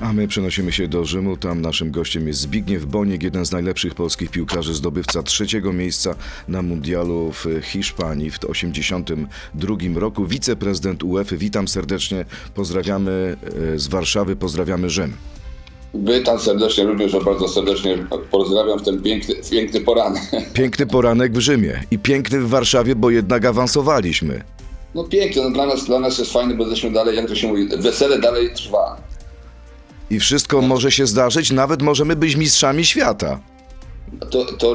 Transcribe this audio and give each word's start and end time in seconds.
A 0.00 0.12
my 0.12 0.28
przenosimy 0.28 0.72
się 0.72 0.88
do 0.88 1.04
Rzymu. 1.04 1.36
Tam 1.36 1.60
naszym 1.60 1.90
gościem 1.90 2.26
jest 2.26 2.40
Zbigniew 2.40 2.84
Boniek, 2.84 3.22
jeden 3.22 3.46
z 3.46 3.52
najlepszych 3.52 3.94
polskich 3.94 4.30
piłkarzy, 4.30 4.74
zdobywca 4.74 5.22
trzeciego 5.22 5.72
miejsca 5.72 6.14
na 6.48 6.62
mundialu 6.62 7.32
w 7.32 7.46
Hiszpanii 7.62 8.30
w 8.30 8.38
1982 8.38 10.00
roku. 10.00 10.26
Wiceprezydent 10.26 11.02
UEFA. 11.02 11.36
Witam 11.36 11.68
serdecznie. 11.68 12.24
Pozdrawiamy 12.54 13.36
e, 13.74 13.78
z 13.78 13.88
Warszawy, 13.88 14.36
pozdrawiamy 14.36 14.90
Rzym. 14.90 15.12
Witam 15.94 16.38
serdecznie, 16.38 16.84
również 16.84 17.24
bardzo 17.24 17.48
serdecznie 17.48 17.98
pozdrawiam 18.30 18.78
w 18.78 18.82
ten 18.82 19.02
piękny, 19.02 19.34
piękny 19.50 19.80
poranek. 19.80 20.22
Piękny 20.52 20.86
poranek 20.86 21.32
w 21.32 21.40
Rzymie 21.40 21.82
i 21.90 21.98
piękny 21.98 22.40
w 22.40 22.48
Warszawie, 22.48 22.94
bo 22.94 23.10
jednak 23.10 23.44
awansowaliśmy. 23.44 24.42
No 24.94 25.04
pięknie, 25.04 25.42
no 25.42 25.50
dla 25.50 25.66
nas, 25.66 25.84
dla 25.84 26.00
nas 26.00 26.18
jest 26.18 26.32
fajne, 26.32 26.54
bo 26.54 26.64
jesteśmy 26.64 26.90
dalej, 26.90 27.16
jak 27.16 27.28
to 27.28 27.34
się 27.34 27.48
mówi, 27.48 27.68
wesele 27.78 28.18
dalej 28.18 28.50
trwa. 28.54 29.07
I 30.10 30.20
wszystko 30.20 30.62
może 30.62 30.92
się 30.92 31.06
zdarzyć, 31.06 31.50
nawet 31.50 31.82
możemy 31.82 32.16
być 32.16 32.36
mistrzami 32.36 32.84
świata. 32.84 33.40
To, 34.30 34.44
to, 34.44 34.74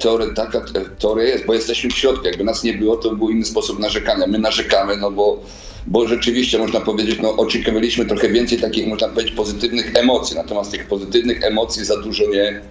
teore, 0.00 0.26
taka 0.34 0.60
teoria 0.98 1.24
jest, 1.24 1.46
bo 1.46 1.54
jesteśmy 1.54 1.90
w 1.90 1.94
środku. 1.94 2.26
Jakby 2.26 2.44
nas 2.44 2.64
nie 2.64 2.72
było, 2.72 2.96
to 2.96 3.14
był 3.14 3.30
inny 3.30 3.44
sposób 3.44 3.78
narzekania. 3.78 4.26
My 4.26 4.38
narzekamy, 4.38 4.96
no 4.96 5.10
bo, 5.10 5.40
bo 5.86 6.08
rzeczywiście 6.08 6.58
można 6.58 6.80
powiedzieć, 6.80 7.18
no 7.22 7.36
oczekiwaliśmy 7.36 8.06
trochę 8.06 8.28
więcej 8.28 8.58
takich, 8.58 8.86
można 8.86 9.08
powiedzieć, 9.08 9.34
pozytywnych 9.34 9.96
emocji. 9.96 10.36
Natomiast 10.36 10.70
tych 10.70 10.86
pozytywnych 10.86 11.44
emocji 11.44 11.84
za 11.84 11.96
dużo 11.96 12.24
nie, 12.26 12.62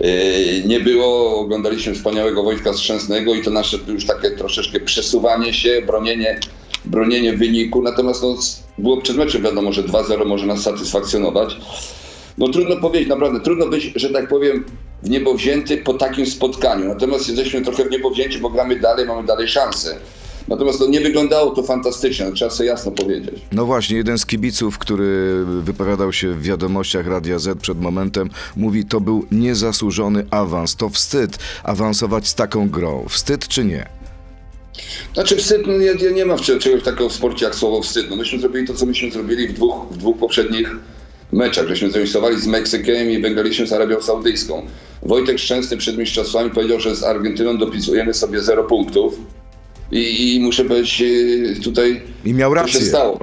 yy, 0.00 0.62
nie 0.66 0.80
było. 0.80 1.40
Oglądaliśmy 1.40 1.94
wspaniałego 1.94 2.42
Wojtka 2.42 2.72
Strzęsnego 2.72 3.34
i 3.34 3.42
to 3.42 3.50
nasze 3.50 3.78
już 3.88 4.06
takie 4.06 4.30
troszeczkę 4.30 4.80
przesuwanie 4.80 5.52
się, 5.52 5.82
bronienie, 5.86 6.40
bronienie 6.84 7.32
wyniku. 7.32 7.82
Natomiast 7.82 8.22
no, 8.22 8.36
było 8.78 9.02
przed 9.02 9.16
meczem 9.16 9.42
wiadomo, 9.42 9.72
że 9.72 9.82
2-0 9.82 10.26
może 10.26 10.46
nas 10.46 10.60
satysfakcjonować. 10.60 11.56
No 12.38 12.48
trudno 12.48 12.76
powiedzieć, 12.76 13.08
naprawdę 13.08 13.40
trudno 13.40 13.66
być, 13.66 13.92
że 13.96 14.10
tak 14.10 14.28
powiem, 14.28 14.64
w 15.02 15.10
niebo 15.10 15.34
wzięty 15.34 15.76
po 15.76 15.94
takim 15.94 16.26
spotkaniu. 16.26 16.88
Natomiast 16.88 17.28
jesteśmy 17.28 17.62
trochę 17.62 17.84
w 17.84 17.90
niebo 17.90 18.10
wzięci, 18.10 18.38
bo 18.38 18.50
gramy 18.50 18.80
dalej, 18.80 19.06
mamy 19.06 19.26
dalej 19.26 19.48
szansę. 19.48 19.96
Natomiast 20.48 20.80
no, 20.80 20.86
nie 20.86 21.00
wyglądało 21.00 21.50
to 21.50 21.62
fantastycznie, 21.62 22.26
no, 22.26 22.32
trzeba 22.32 22.50
sobie 22.50 22.68
jasno 22.68 22.92
powiedzieć. 22.92 23.34
No 23.52 23.66
właśnie, 23.66 23.96
jeden 23.96 24.18
z 24.18 24.26
kibiców, 24.26 24.78
który 24.78 25.44
wypowiadał 25.44 26.12
się 26.12 26.32
w 26.32 26.42
wiadomościach 26.42 27.06
Radia 27.06 27.38
Z 27.38 27.58
przed 27.58 27.80
momentem, 27.80 28.30
mówi, 28.56 28.84
to 28.84 29.00
był 29.00 29.26
niezasłużony 29.32 30.26
awans, 30.30 30.76
to 30.76 30.88
wstyd 30.88 31.38
awansować 31.64 32.28
z 32.28 32.34
taką 32.34 32.68
grą. 32.68 33.06
Wstyd 33.08 33.48
czy 33.48 33.64
nie? 33.64 33.99
Znaczy 35.14 35.36
wstyd, 35.36 35.66
no 35.66 35.72
nie, 35.78 36.12
nie 36.12 36.26
ma 36.26 36.38
czegoś 36.38 36.82
takiego 36.82 37.08
w 37.08 37.12
sporcie 37.12 37.44
jak 37.44 37.54
słowo 37.54 37.82
wstyd. 37.82 38.10
No 38.10 38.16
myśmy 38.16 38.38
zrobili 38.38 38.66
to, 38.66 38.74
co 38.74 38.86
myśmy 38.86 39.10
zrobili 39.10 39.48
w 39.48 39.52
dwóch, 39.52 39.74
w 39.90 39.96
dwóch 39.96 40.18
poprzednich 40.18 40.70
meczach, 41.32 41.68
żeśmy 41.68 41.90
zremisowali 41.90 42.40
z 42.40 42.46
Meksykiem 42.46 43.10
i 43.10 43.18
wygraliśmy 43.18 43.66
z 43.66 43.72
Arabią 43.72 44.00
Saudyjską. 44.02 44.66
Wojtek 45.02 45.38
Szczęsny 45.38 45.76
przed 45.76 45.98
mistrzostwami 45.98 46.50
powiedział, 46.50 46.80
że 46.80 46.96
z 46.96 47.02
Argentyną 47.04 47.58
dopisujemy 47.58 48.14
sobie 48.14 48.40
0 48.42 48.64
punktów 48.64 49.18
i, 49.92 50.34
i 50.36 50.40
muszę 50.40 50.64
powiedzieć 50.64 51.02
e, 51.58 51.62
tutaj, 51.62 52.02
I 52.24 52.34
miał 52.34 52.54
rację. 52.54 52.80
stało. 52.80 53.18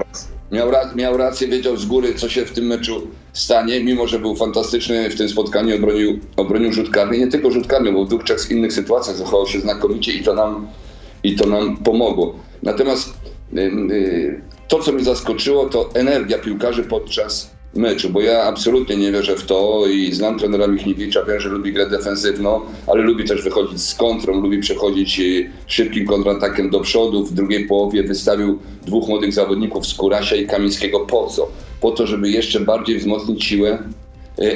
Miał, 0.52 0.72
ra- 0.72 0.94
miał 0.96 1.18
rację, 1.18 1.48
wiedział 1.48 1.78
z 1.78 1.86
góry, 1.86 2.14
co 2.16 2.30
się 2.30 2.46
w 2.46 2.52
tym 2.52 2.66
meczu 2.66 3.08
stanie, 3.34 3.84
mimo 3.84 4.08
że 4.08 4.20
był 4.20 4.36
fantastyczny 4.36 5.10
w 5.10 5.16
tym 5.16 5.30
spotkaniu, 5.30 5.76
obronił, 5.76 6.20
obronił 6.36 6.74
rzut 6.74 6.90
karny. 6.90 7.18
Nie 7.18 7.28
tylko 7.28 7.52
rzut 7.52 7.68
karny, 7.68 7.92
bo 7.92 8.06
w 8.06 8.08
dwóch, 8.08 8.24
trzech 8.24 8.52
innych 8.52 8.74
sytuacjach 8.74 9.16
zachował 9.16 9.48
się 9.48 9.60
znakomicie 9.60 10.12
i 10.12 10.24
to 10.24 10.34
nam, 10.34 10.68
i 11.24 11.36
to 11.36 11.48
nam 11.48 11.78
pomogło. 11.78 12.36
Natomiast 12.64 13.14
y, 13.54 13.60
y, 13.62 14.42
to, 14.68 14.80
co 14.80 14.92
mnie 14.92 15.04
zaskoczyło, 15.04 15.70
to 15.70 15.90
energia 15.94 16.38
piłkarzy 16.38 16.84
podczas 16.84 17.58
meczu, 17.76 18.10
bo 18.10 18.22
ja 18.22 18.44
absolutnie 18.44 18.98
nie 18.98 19.12
wierzę 19.12 19.36
w 19.36 19.46
to 19.46 19.84
i 19.92 20.14
znam 20.14 20.40
trenera 20.40 20.68
Michniewicza, 20.68 21.24
wiem, 21.24 21.40
że 21.40 21.50
lubi 21.50 21.74
grę 21.74 21.90
defensywną, 21.90 22.62
ale 22.88 23.02
lubi 23.02 23.26
też 23.26 23.42
wychodzić 23.42 23.82
z 23.82 23.96
kontrą, 23.96 24.42
lubi 24.42 24.60
przechodzić 24.60 25.20
y, 25.20 25.50
szybkim 25.68 26.06
kontratakiem 26.06 26.70
do 26.70 26.80
przodu. 26.80 27.26
W 27.26 27.34
drugiej 27.34 27.68
połowie 27.68 28.04
wystawił 28.04 28.60
dwóch 28.86 29.08
młodych 29.08 29.34
zawodników 29.34 29.88
z 29.88 29.94
Kurasia 29.94 30.36
i 30.36 30.48
Kamińskiego. 30.48 31.00
Po 31.00 31.28
co? 31.28 31.48
Po 31.82 31.92
to, 31.92 32.08
żeby 32.08 32.30
jeszcze 32.30 32.60
bardziej 32.60 32.98
wzmocnić 32.98 33.44
siłę 33.44 33.84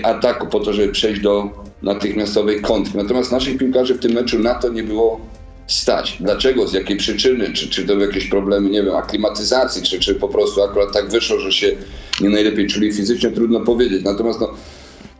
ataku, 0.03 0.47
po 0.47 0.59
to, 0.59 0.73
żeby 0.73 0.91
przejść 0.93 1.21
do 1.21 1.49
natychmiastowej 1.81 2.61
kontry. 2.61 3.03
Natomiast 3.03 3.31
naszych 3.31 3.57
piłkarzy 3.57 3.93
w 3.93 3.99
tym 3.99 4.11
meczu 4.11 4.39
na 4.39 4.55
to 4.55 4.69
nie 4.69 4.83
było 4.83 5.21
stać. 5.73 6.17
Dlaczego? 6.19 6.67
Z 6.67 6.73
jakiej 6.73 6.97
przyczyny? 6.97 7.53
Czy, 7.53 7.69
czy 7.69 7.81
to 7.81 7.93
były 7.93 8.07
jakieś 8.07 8.27
problemy, 8.27 8.69
nie 8.69 8.83
wiem, 8.83 8.95
aklimatyzacji, 8.95 9.81
czy, 9.81 9.99
czy 9.99 10.15
po 10.15 10.27
prostu 10.27 10.63
akurat 10.63 10.93
tak 10.93 11.09
wyszło, 11.09 11.39
że 11.39 11.51
się 11.51 11.75
nie 12.21 12.29
najlepiej 12.29 12.67
czuli 12.67 12.93
fizycznie? 12.93 13.31
Trudno 13.31 13.59
powiedzieć. 13.59 14.03
Natomiast 14.03 14.39
no, 14.39 14.53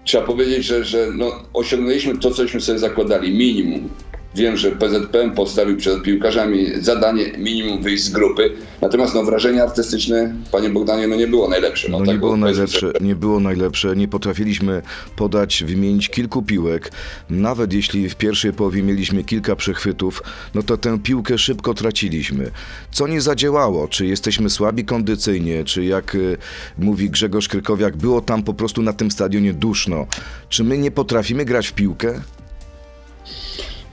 trzeba 0.03 0.25
powiedzieć, 0.25 0.65
że, 0.65 0.83
że 0.83 1.07
no, 1.17 1.31
osiągnęliśmy 1.53 2.17
to, 2.17 2.31
cośmy 2.31 2.61
sobie 2.61 2.79
zakładali. 2.79 3.37
Minimum. 3.37 3.89
Wiem, 4.35 4.57
że 4.57 4.71
PZPM 4.71 5.31
postawił 5.31 5.77
przed 5.77 6.03
piłkarzami 6.03 6.67
zadanie 6.81 7.31
minimum 7.37 7.83
wyjść 7.83 8.03
z 8.03 8.09
grupy. 8.09 8.51
Natomiast 8.81 9.15
no, 9.15 9.23
wrażenie 9.23 9.63
artystyczne, 9.63 10.35
panie 10.51 10.69
Bogdanie, 10.69 11.07
no 11.07 11.15
nie 11.15 11.27
było 11.27 11.49
najlepsze. 11.49 11.89
No 11.89 11.97
tak 11.97 12.07
nie 12.07 12.13
było 12.13 12.37
najlepsze, 12.37 12.93
nie 13.01 13.15
było 13.15 13.39
najlepsze, 13.39 13.95
nie 13.95 14.07
potrafiliśmy 14.07 14.81
podać, 15.15 15.63
wymienić 15.63 16.09
kilku 16.09 16.41
piłek. 16.41 16.91
Nawet 17.29 17.73
jeśli 17.73 18.09
w 18.09 18.15
pierwszej 18.15 18.53
połowie 18.53 18.83
mieliśmy 18.83 19.23
kilka 19.23 19.55
przechwytów, 19.55 20.23
no 20.55 20.63
to 20.63 20.77
tę 20.77 20.99
piłkę 20.99 21.37
szybko 21.37 21.73
traciliśmy. 21.73 22.51
Co 22.91 23.07
nie 23.07 23.21
zadziałało? 23.21 23.87
Czy 23.87 24.05
jesteśmy 24.05 24.49
słabi 24.49 24.85
kondycyjnie, 24.85 25.63
czy 25.63 25.85
jak 25.85 26.15
y, 26.15 26.37
mówi 26.77 27.09
Grzegorz 27.09 27.47
Krykowiak, 27.47 27.97
było 27.97 28.21
tam 28.21 28.43
po 28.43 28.53
prostu 28.53 28.81
na 28.81 28.93
tym 28.93 29.11
stadionie 29.11 29.53
duszno. 29.53 30.07
Czy 30.49 30.63
my 30.63 30.77
nie 30.77 30.91
potrafimy 30.91 31.45
grać 31.45 31.67
w 31.67 31.73
piłkę? 31.73 32.21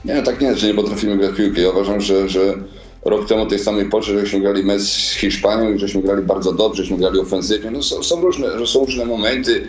Nie, 0.08 0.22
tak 0.22 0.40
nie 0.40 0.46
jest, 0.46 0.60
że 0.60 0.66
nie 0.66 0.74
potrafimy 0.74 1.16
grać 1.16 1.30
w 1.30 1.36
piłkę. 1.36 1.60
Ja 1.60 1.70
uważam, 1.70 2.00
że, 2.00 2.28
że 2.28 2.54
rok 3.04 3.28
temu 3.28 3.46
tej 3.46 3.58
samej 3.58 3.84
porze, 3.84 4.20
żeśmy 4.20 4.40
grali 4.40 4.62
mecz 4.62 4.82
z 4.82 5.14
Hiszpanią 5.14 5.74
i 5.74 5.78
żeśmy 5.78 6.02
grali 6.02 6.22
bardzo 6.22 6.52
dobrze, 6.52 6.82
żeśmy 6.82 6.98
grali 6.98 7.18
ofensywnie. 7.18 7.70
No, 7.70 7.82
są, 7.82 8.02
są, 8.02 8.20
różne, 8.20 8.66
są 8.66 8.84
różne 8.84 9.04
momenty. 9.04 9.62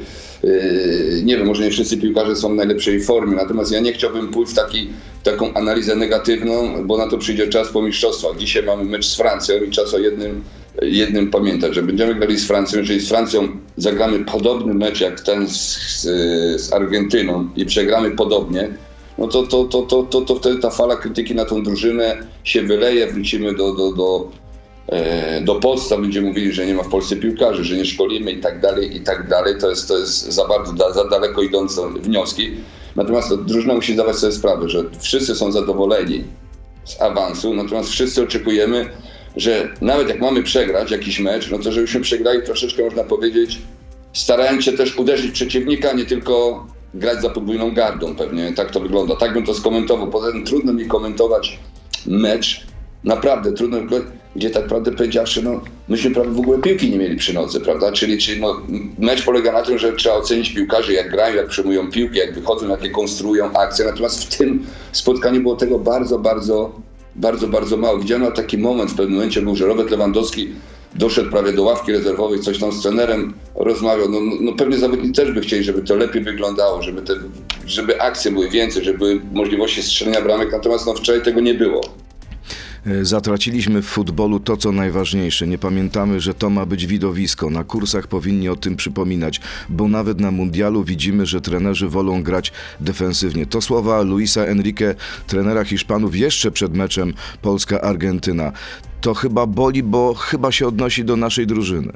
Yy, 0.43 1.21
nie 1.23 1.37
wiem, 1.37 1.47
może 1.47 1.63
nie 1.63 1.71
wszyscy 1.71 1.97
piłkarze 1.97 2.35
są 2.35 2.53
w 2.53 2.55
najlepszej 2.55 3.01
formie, 3.03 3.35
natomiast 3.35 3.71
ja 3.71 3.79
nie 3.79 3.93
chciałbym 3.93 4.27
pójść 4.27 4.51
w 4.51 4.55
taki, 4.55 4.89
taką 5.23 5.53
analizę 5.53 5.95
negatywną, 5.95 6.87
bo 6.87 6.97
na 6.97 7.07
to 7.07 7.17
przyjdzie 7.17 7.47
czas 7.47 7.69
po 7.69 7.81
mistrzostwach. 7.81 8.37
Dzisiaj 8.37 8.63
mamy 8.63 8.83
mecz 8.83 9.05
z 9.05 9.15
Francją 9.15 9.63
i 9.63 9.71
czas 9.71 9.93
o 9.93 9.97
jednym, 9.97 10.43
jednym 10.81 11.31
pamiętać, 11.31 11.75
że 11.75 11.81
będziemy 11.81 12.15
grali 12.15 12.37
z 12.37 12.47
Francją. 12.47 12.79
Jeżeli 12.79 12.99
z 12.99 13.09
Francją 13.09 13.47
zagramy 13.77 14.25
podobny 14.25 14.73
mecz 14.73 15.01
jak 15.01 15.21
ten 15.21 15.47
z, 15.47 16.01
z 16.61 16.73
Argentyną 16.73 17.49
i 17.55 17.65
przegramy 17.65 18.11
podobnie, 18.11 18.69
no 19.19 19.27
to, 19.27 19.43
to, 19.43 19.63
to, 19.63 19.81
to, 19.81 20.03
to, 20.03 20.21
to 20.21 20.35
wtedy 20.35 20.59
ta 20.59 20.69
fala 20.69 20.95
krytyki 20.95 21.35
na 21.35 21.45
tą 21.45 21.63
drużynę 21.63 22.17
się 22.43 22.61
wyleje, 22.61 23.07
wrócimy 23.07 23.53
do, 23.53 23.73
do, 23.73 23.91
do, 23.91 24.31
e, 24.87 25.41
do 25.41 25.55
podstaw, 25.55 26.01
będziemy 26.01 26.27
mówili, 26.27 26.53
że 26.53 26.65
nie 26.65 26.73
ma 26.73 26.83
w 26.83 26.89
Polsce 26.89 27.15
piłkarzy, 27.15 27.63
że 27.63 27.77
nie 27.77 27.85
szkolimy 27.85 28.31
i 28.31 28.41
tak 28.41 28.61
dalej, 28.61 28.97
i 28.97 29.01
tak 29.01 29.27
dalej. 29.27 29.55
To 29.61 29.69
jest, 29.69 29.87
to 29.87 29.97
jest 29.97 30.31
za 30.31 30.47
bardzo, 30.47 30.73
da, 30.73 30.93
za 30.93 31.09
daleko 31.09 31.41
idące 31.41 31.81
wnioski. 32.01 32.51
Natomiast 32.95 33.35
drużyna 33.35 33.73
musi 33.73 33.93
zdawać 33.93 34.15
sobie 34.15 34.33
sprawę, 34.33 34.69
że 34.69 34.83
wszyscy 34.99 35.35
są 35.35 35.51
zadowoleni 35.51 36.23
z 36.85 37.01
awansu, 37.01 37.53
natomiast 37.53 37.89
wszyscy 37.89 38.23
oczekujemy, 38.23 38.89
że 39.35 39.75
nawet 39.81 40.09
jak 40.09 40.19
mamy 40.19 40.43
przegrać 40.43 40.91
jakiś 40.91 41.19
mecz, 41.19 41.51
no 41.51 41.59
to 41.59 41.71
żebyśmy 41.71 42.01
przegrali 42.01 42.43
troszeczkę, 42.43 42.83
można 42.83 43.03
powiedzieć, 43.03 43.59
starając 44.13 44.63
się 44.63 44.71
też 44.71 44.97
uderzyć 44.97 45.31
przeciwnika, 45.31 45.93
nie 45.93 46.05
tylko 46.05 46.65
grać 46.93 47.21
za 47.21 47.29
podwójną 47.29 47.73
gardą 47.73 48.15
pewnie, 48.15 48.53
tak 48.53 48.71
to 48.71 48.79
wygląda. 48.79 49.15
Tak 49.15 49.33
bym 49.33 49.45
to 49.45 49.53
skomentował. 49.53 50.07
Poza 50.07 50.31
tym 50.31 50.45
trudno 50.45 50.73
mi 50.73 50.85
komentować 50.85 51.59
mecz, 52.05 52.67
naprawdę 53.03 53.51
trudno, 53.51 53.77
gdzie 54.35 54.49
tak 54.49 54.67
prawdę 54.67 54.91
powiedziawszy, 54.91 55.43
no 55.43 55.61
myśmy 55.87 56.11
prawie 56.11 56.29
w 56.29 56.39
ogóle 56.39 56.59
piłki 56.59 56.89
nie 56.89 56.97
mieli 56.97 57.15
przy 57.15 57.33
nodze, 57.33 57.59
prawda? 57.59 57.91
Czyli, 57.91 58.17
czyli 58.17 58.41
no, 58.41 58.61
mecz 58.99 59.25
polega 59.25 59.51
na 59.51 59.61
tym, 59.61 59.77
że 59.77 59.93
trzeba 59.93 60.15
ocenić 60.15 60.49
piłkarzy, 60.49 60.93
jak 60.93 61.11
grają, 61.11 61.35
jak 61.35 61.47
przejmują 61.47 61.91
piłki, 61.91 62.17
jak 62.17 62.35
wychodzą, 62.35 62.69
jakie 62.69 62.89
konstruują 62.89 63.53
akcje. 63.53 63.85
Natomiast 63.85 64.23
w 64.23 64.37
tym 64.37 64.65
spotkaniu 64.91 65.41
było 65.41 65.55
tego 65.55 65.79
bardzo, 65.79 66.19
bardzo, 66.19 66.71
bardzo, 67.15 67.47
bardzo 67.47 67.77
mało. 67.77 67.97
Widziano 67.97 68.31
taki 68.31 68.57
moment 68.57 68.91
w 68.91 68.95
pewnym 68.95 69.15
momencie 69.15 69.41
był, 69.41 69.55
że 69.55 69.65
Robert 69.65 69.91
Lewandowski 69.91 70.49
doszedł 70.95 71.31
prawie 71.31 71.53
do 71.53 71.63
ławki 71.63 71.91
rezerwowej, 71.91 72.39
coś 72.39 72.59
tam 72.59 72.71
z 72.71 72.81
trenerem 72.81 73.33
rozmawiał. 73.55 74.09
No, 74.09 74.19
no 74.41 74.53
pewnie 74.53 74.77
zawodnicy 74.77 75.21
też 75.21 75.31
by 75.31 75.41
chcieli, 75.41 75.63
żeby 75.63 75.81
to 75.81 75.95
lepiej 75.95 76.23
wyglądało, 76.23 76.81
żeby, 76.81 77.01
te, 77.01 77.13
żeby 77.65 78.01
akcje 78.01 78.31
były 78.31 78.49
więcej, 78.49 78.83
żeby 78.83 78.97
były 78.97 79.21
możliwości 79.31 79.83
strzelenia 79.83 80.21
bramek, 80.21 80.51
natomiast 80.51 80.85
no 80.85 80.93
wczoraj 80.93 81.21
tego 81.21 81.41
nie 81.41 81.53
było. 81.53 81.81
E, 82.87 83.05
Zatraciliśmy 83.05 83.81
w 83.81 83.85
futbolu 83.85 84.39
to, 84.39 84.57
co 84.57 84.71
najważniejsze. 84.71 85.47
Nie 85.47 85.57
pamiętamy, 85.57 86.19
że 86.19 86.33
to 86.33 86.49
ma 86.49 86.65
być 86.65 86.87
widowisko. 86.87 87.49
Na 87.49 87.63
kursach 87.63 88.07
powinni 88.07 88.49
o 88.49 88.55
tym 88.55 88.75
przypominać, 88.75 89.41
bo 89.69 89.87
nawet 89.87 90.19
na 90.19 90.31
mundialu 90.31 90.83
widzimy, 90.83 91.25
że 91.25 91.41
trenerzy 91.41 91.89
wolą 91.89 92.23
grać 92.23 92.51
defensywnie. 92.79 93.45
To 93.45 93.61
słowa 93.61 94.01
Luisa 94.01 94.41
Enrique, 94.45 94.95
trenera 95.27 95.63
Hiszpanów, 95.63 96.15
jeszcze 96.15 96.51
przed 96.51 96.73
meczem 96.73 97.13
Polska-Argentyna. 97.41 98.51
To 99.01 99.13
chyba 99.13 99.45
boli, 99.45 99.83
bo 99.83 100.13
chyba 100.13 100.51
się 100.51 100.67
odnosi 100.67 101.05
do 101.05 101.15
naszej 101.15 101.47
drużyny. 101.47 101.91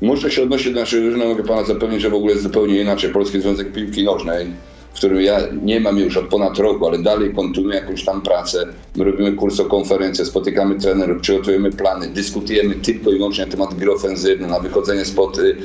Muszę 0.00 0.30
się 0.30 0.42
odnosić 0.42 0.74
do 0.74 0.80
naszej 0.80 1.00
drużyny, 1.02 1.24
mogę 1.24 1.44
pana 1.44 1.64
zapewnić, 1.64 2.02
że 2.02 2.10
w 2.10 2.14
ogóle 2.14 2.32
jest 2.32 2.42
zupełnie 2.42 2.80
inaczej. 2.80 3.10
Polski 3.10 3.40
Związek 3.40 3.72
Piłki 3.72 4.04
Nożnej, 4.04 4.46
w 4.94 4.96
którym 4.96 5.20
ja 5.20 5.38
nie 5.62 5.80
mam 5.80 5.98
już 5.98 6.16
od 6.16 6.26
ponad 6.26 6.58
roku, 6.58 6.86
ale 6.86 6.98
dalej 6.98 7.34
kontynuuję 7.34 7.74
jakąś 7.76 8.04
tam 8.04 8.22
pracę. 8.22 8.66
My 8.96 9.04
robimy 9.04 9.32
kursokonferencje, 9.32 10.24
spotykamy 10.24 10.74
trenerów, 10.80 11.22
przygotowujemy 11.22 11.70
plany, 11.70 12.08
dyskutujemy 12.08 12.74
tylko 12.74 13.10
i 13.10 13.16
wyłącznie 13.16 13.46
na 13.46 13.52
temat 13.52 13.74
gry 13.74 13.92
ofensywnej, 13.92 14.50
na 14.50 14.60
wychodzenie 14.60 15.04
spod, 15.04 15.38
y, 15.38 15.56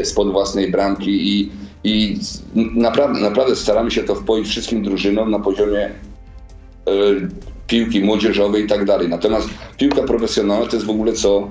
y, 0.00 0.04
spod 0.04 0.32
własnej 0.32 0.70
bramki 0.70 1.38
i, 1.38 1.50
i 1.84 2.18
naprawdę, 2.54 3.20
naprawdę 3.20 3.56
staramy 3.56 3.90
się 3.90 4.02
to 4.02 4.14
wpoić 4.14 4.48
wszystkim 4.48 4.82
drużynom 4.82 5.30
na 5.30 5.38
poziomie 5.38 5.84
e, 5.86 5.90
piłki 7.68 8.00
młodzieżowej 8.00 8.64
i 8.64 8.66
tak 8.66 8.84
dalej. 8.84 9.08
Natomiast 9.08 9.48
piłka 9.78 10.02
profesjonalna 10.02 10.66
to 10.66 10.76
jest 10.76 10.86
w 10.86 10.90
ogóle 10.90 11.12
co, 11.12 11.50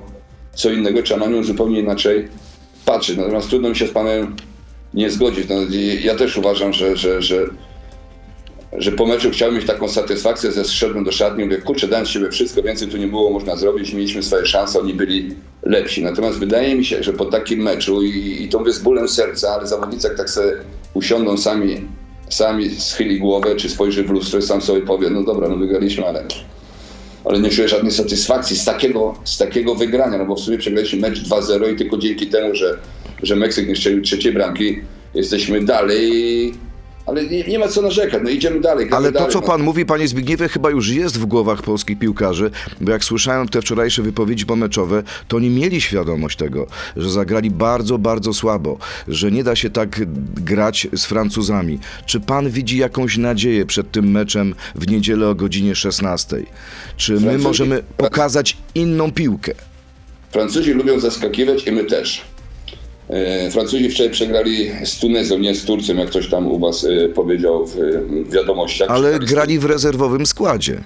co 0.54 0.70
innego, 0.70 1.02
trzeba 1.02 1.26
na 1.26 1.32
nią 1.32 1.44
zupełnie 1.44 1.80
inaczej 1.80 2.28
patrzeć. 2.84 3.16
Natomiast 3.16 3.48
trudno 3.48 3.68
mi 3.68 3.76
się 3.76 3.86
z 3.86 3.90
panem 3.90 4.36
nie 4.94 5.10
zgodzić. 5.10 5.48
No, 5.48 5.54
ja 6.02 6.14
też 6.14 6.36
uważam, 6.36 6.72
że, 6.72 6.96
że, 6.96 7.22
że, 7.22 7.46
że 8.72 8.92
po 8.92 9.06
meczu 9.06 9.30
chciałbym 9.30 9.58
mieć 9.58 9.66
taką 9.66 9.88
satysfakcję, 9.88 10.52
że 10.52 10.64
zszedłem 10.64 11.04
do 11.04 11.12
szatni 11.12 11.44
mówię, 11.44 11.56
kurczę, 11.58 11.88
dałem 11.88 12.06
z 12.06 12.08
siebie 12.08 12.30
wszystko, 12.30 12.62
więcej 12.62 12.88
tu 12.88 12.96
nie 12.96 13.06
było 13.06 13.30
można 13.30 13.56
zrobić, 13.56 13.92
mieliśmy 13.92 14.22
swoje 14.22 14.46
szanse, 14.46 14.80
oni 14.80 14.94
byli 14.94 15.34
lepsi. 15.62 16.02
Natomiast 16.04 16.38
wydaje 16.38 16.74
mi 16.74 16.84
się, 16.84 17.02
że 17.02 17.12
po 17.12 17.24
takim 17.24 17.62
meczu 17.62 18.02
i, 18.02 18.42
i 18.42 18.48
to 18.48 18.58
mówię 18.58 18.72
z 18.72 18.78
bólem 18.78 19.08
serca, 19.08 19.54
ale 19.54 19.66
zawodnicy 19.66 20.08
jak 20.08 20.16
tak 20.16 20.30
sobie 20.30 20.52
usiądą 20.94 21.36
sami, 21.36 21.88
sami 22.30 22.70
schyli 22.70 23.18
głowę, 23.18 23.56
czy 23.56 23.68
spojrzy 23.68 24.04
w 24.04 24.10
lustro 24.10 24.38
i 24.38 24.42
sam 24.42 24.62
sobie 24.62 24.80
powie, 24.80 25.10
no 25.10 25.22
dobra, 25.22 25.48
no 25.48 25.56
wygraliśmy, 25.56 26.06
ale 26.06 26.24
ale 27.24 27.40
nie 27.40 27.50
czuję 27.50 27.68
żadnej 27.68 27.92
satysfakcji 27.92 28.56
z 28.56 28.64
takiego, 28.64 29.14
z 29.24 29.38
takiego 29.38 29.74
wygrania, 29.74 30.18
no 30.18 30.24
bo 30.24 30.34
w 30.34 30.40
sumie 30.40 30.58
przegraliśmy 30.58 30.98
mecz 30.98 31.22
2-0 31.22 31.72
i 31.72 31.76
tylko 31.76 31.98
dzięki 31.98 32.26
temu, 32.26 32.54
że, 32.54 32.78
że 33.22 33.36
Meksyk 33.36 33.68
nie 33.68 33.76
strzelił 33.76 34.02
trzeciej 34.02 34.32
bramki, 34.32 34.80
jesteśmy 35.14 35.64
dalej, 35.64 36.54
ale 37.08 37.26
nie, 37.26 37.44
nie 37.44 37.58
ma 37.58 37.68
co 37.68 37.82
narzekać, 37.82 38.22
no 38.24 38.30
idziemy 38.30 38.60
dalej. 38.60 38.88
Ale 38.90 39.08
to, 39.08 39.18
dalej, 39.18 39.32
co 39.32 39.40
no. 39.40 39.46
pan 39.46 39.62
mówi, 39.62 39.86
panie 39.86 40.08
Zbigniewie, 40.08 40.48
chyba 40.48 40.70
już 40.70 40.88
jest 40.88 41.18
w 41.18 41.26
głowach 41.26 41.62
polskich 41.62 41.98
piłkarzy, 41.98 42.50
bo 42.80 42.90
jak 42.90 43.04
słyszałem 43.04 43.48
te 43.48 43.62
wczorajsze 43.62 44.02
wypowiedzi 44.02 44.46
pomeczowe, 44.46 45.02
to 45.28 45.36
oni 45.36 45.50
mieli 45.50 45.80
świadomość 45.80 46.38
tego, 46.38 46.66
że 46.96 47.10
zagrali 47.10 47.50
bardzo, 47.50 47.98
bardzo 47.98 48.34
słabo, 48.34 48.78
że 49.08 49.30
nie 49.30 49.44
da 49.44 49.56
się 49.56 49.70
tak 49.70 50.00
grać 50.34 50.88
z 50.96 51.04
Francuzami. 51.04 51.78
Czy 52.06 52.20
pan 52.20 52.50
widzi 52.50 52.78
jakąś 52.78 53.16
nadzieję 53.16 53.66
przed 53.66 53.90
tym 53.90 54.10
meczem 54.10 54.54
w 54.74 54.90
niedzielę 54.90 55.28
o 55.28 55.34
godzinie 55.34 55.74
16? 55.74 56.36
Czy 56.96 57.12
my 57.12 57.20
Francuzi- 57.20 57.42
możemy 57.42 57.82
pokazać 57.96 58.56
inną 58.74 59.12
piłkę? 59.12 59.52
Francuzi 60.30 60.72
lubią 60.72 61.00
zaskakiwać 61.00 61.66
i 61.66 61.72
my 61.72 61.84
też. 61.84 62.22
E, 63.10 63.50
Francuzi 63.50 63.90
wczoraj 63.90 64.12
przegrali 64.12 64.70
z 64.84 64.98
Tunezją, 64.98 65.38
nie 65.38 65.54
z 65.54 65.64
Turcją, 65.64 65.96
jak 65.96 66.08
ktoś 66.08 66.28
tam 66.28 66.46
u 66.46 66.58
was 66.58 66.84
e, 66.84 67.08
powiedział 67.08 67.66
w, 67.66 67.76
wiadomościach. 68.30 68.90
Ale 68.90 69.18
grali 69.18 69.58
w 69.58 69.64
rezerwowym 69.64 70.26
składzie. 70.26 70.80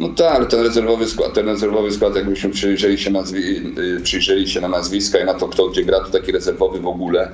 No 0.00 0.08
tak, 0.08 0.36
ale 0.36 0.46
ten 0.46 0.60
rezerwowy 0.60 1.06
skład, 1.06 1.34
ten 1.34 1.46
rezerwowy 1.46 1.92
skład, 1.92 2.16
jakbyśmy 2.16 2.50
przyjrzeli 2.50 2.98
się, 2.98 3.10
nazwi, 3.10 3.56
y, 3.98 4.00
przyjrzeli 4.02 4.48
się 4.48 4.60
na 4.60 4.68
nazwiska 4.68 5.18
i 5.18 5.24
na 5.24 5.34
to, 5.34 5.48
kto 5.48 5.68
gdzie 5.68 5.84
gra, 5.84 6.00
to 6.00 6.10
taki 6.10 6.32
rezerwowy 6.32 6.80
w 6.80 6.86
ogóle, 6.86 7.30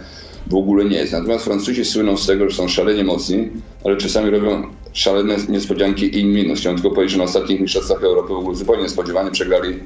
w 0.46 0.54
ogóle 0.54 0.84
nie 0.84 0.96
jest. 0.96 1.12
Natomiast 1.12 1.44
Francuzi 1.44 1.84
słyną 1.84 2.16
z 2.16 2.26
tego, 2.26 2.50
że 2.50 2.56
są 2.56 2.68
szalenie 2.68 3.04
mocni, 3.04 3.48
ale 3.84 3.96
czasami 3.96 4.30
robią 4.30 4.62
szalene 4.92 5.36
niespodzianki 5.48 6.20
in 6.20 6.32
minus. 6.32 6.58
Chciałem 6.60 6.78
tylko 6.78 6.94
powiedzieć, 6.94 7.12
że 7.12 7.18
na 7.18 7.24
ostatnich 7.24 7.60
mistrzostwach 7.60 8.02
Europy 8.02 8.28
w 8.28 8.36
ogóle 8.36 8.56
zupełnie 8.56 8.82
niespodziewanie 8.82 9.30
przegrali 9.30 9.80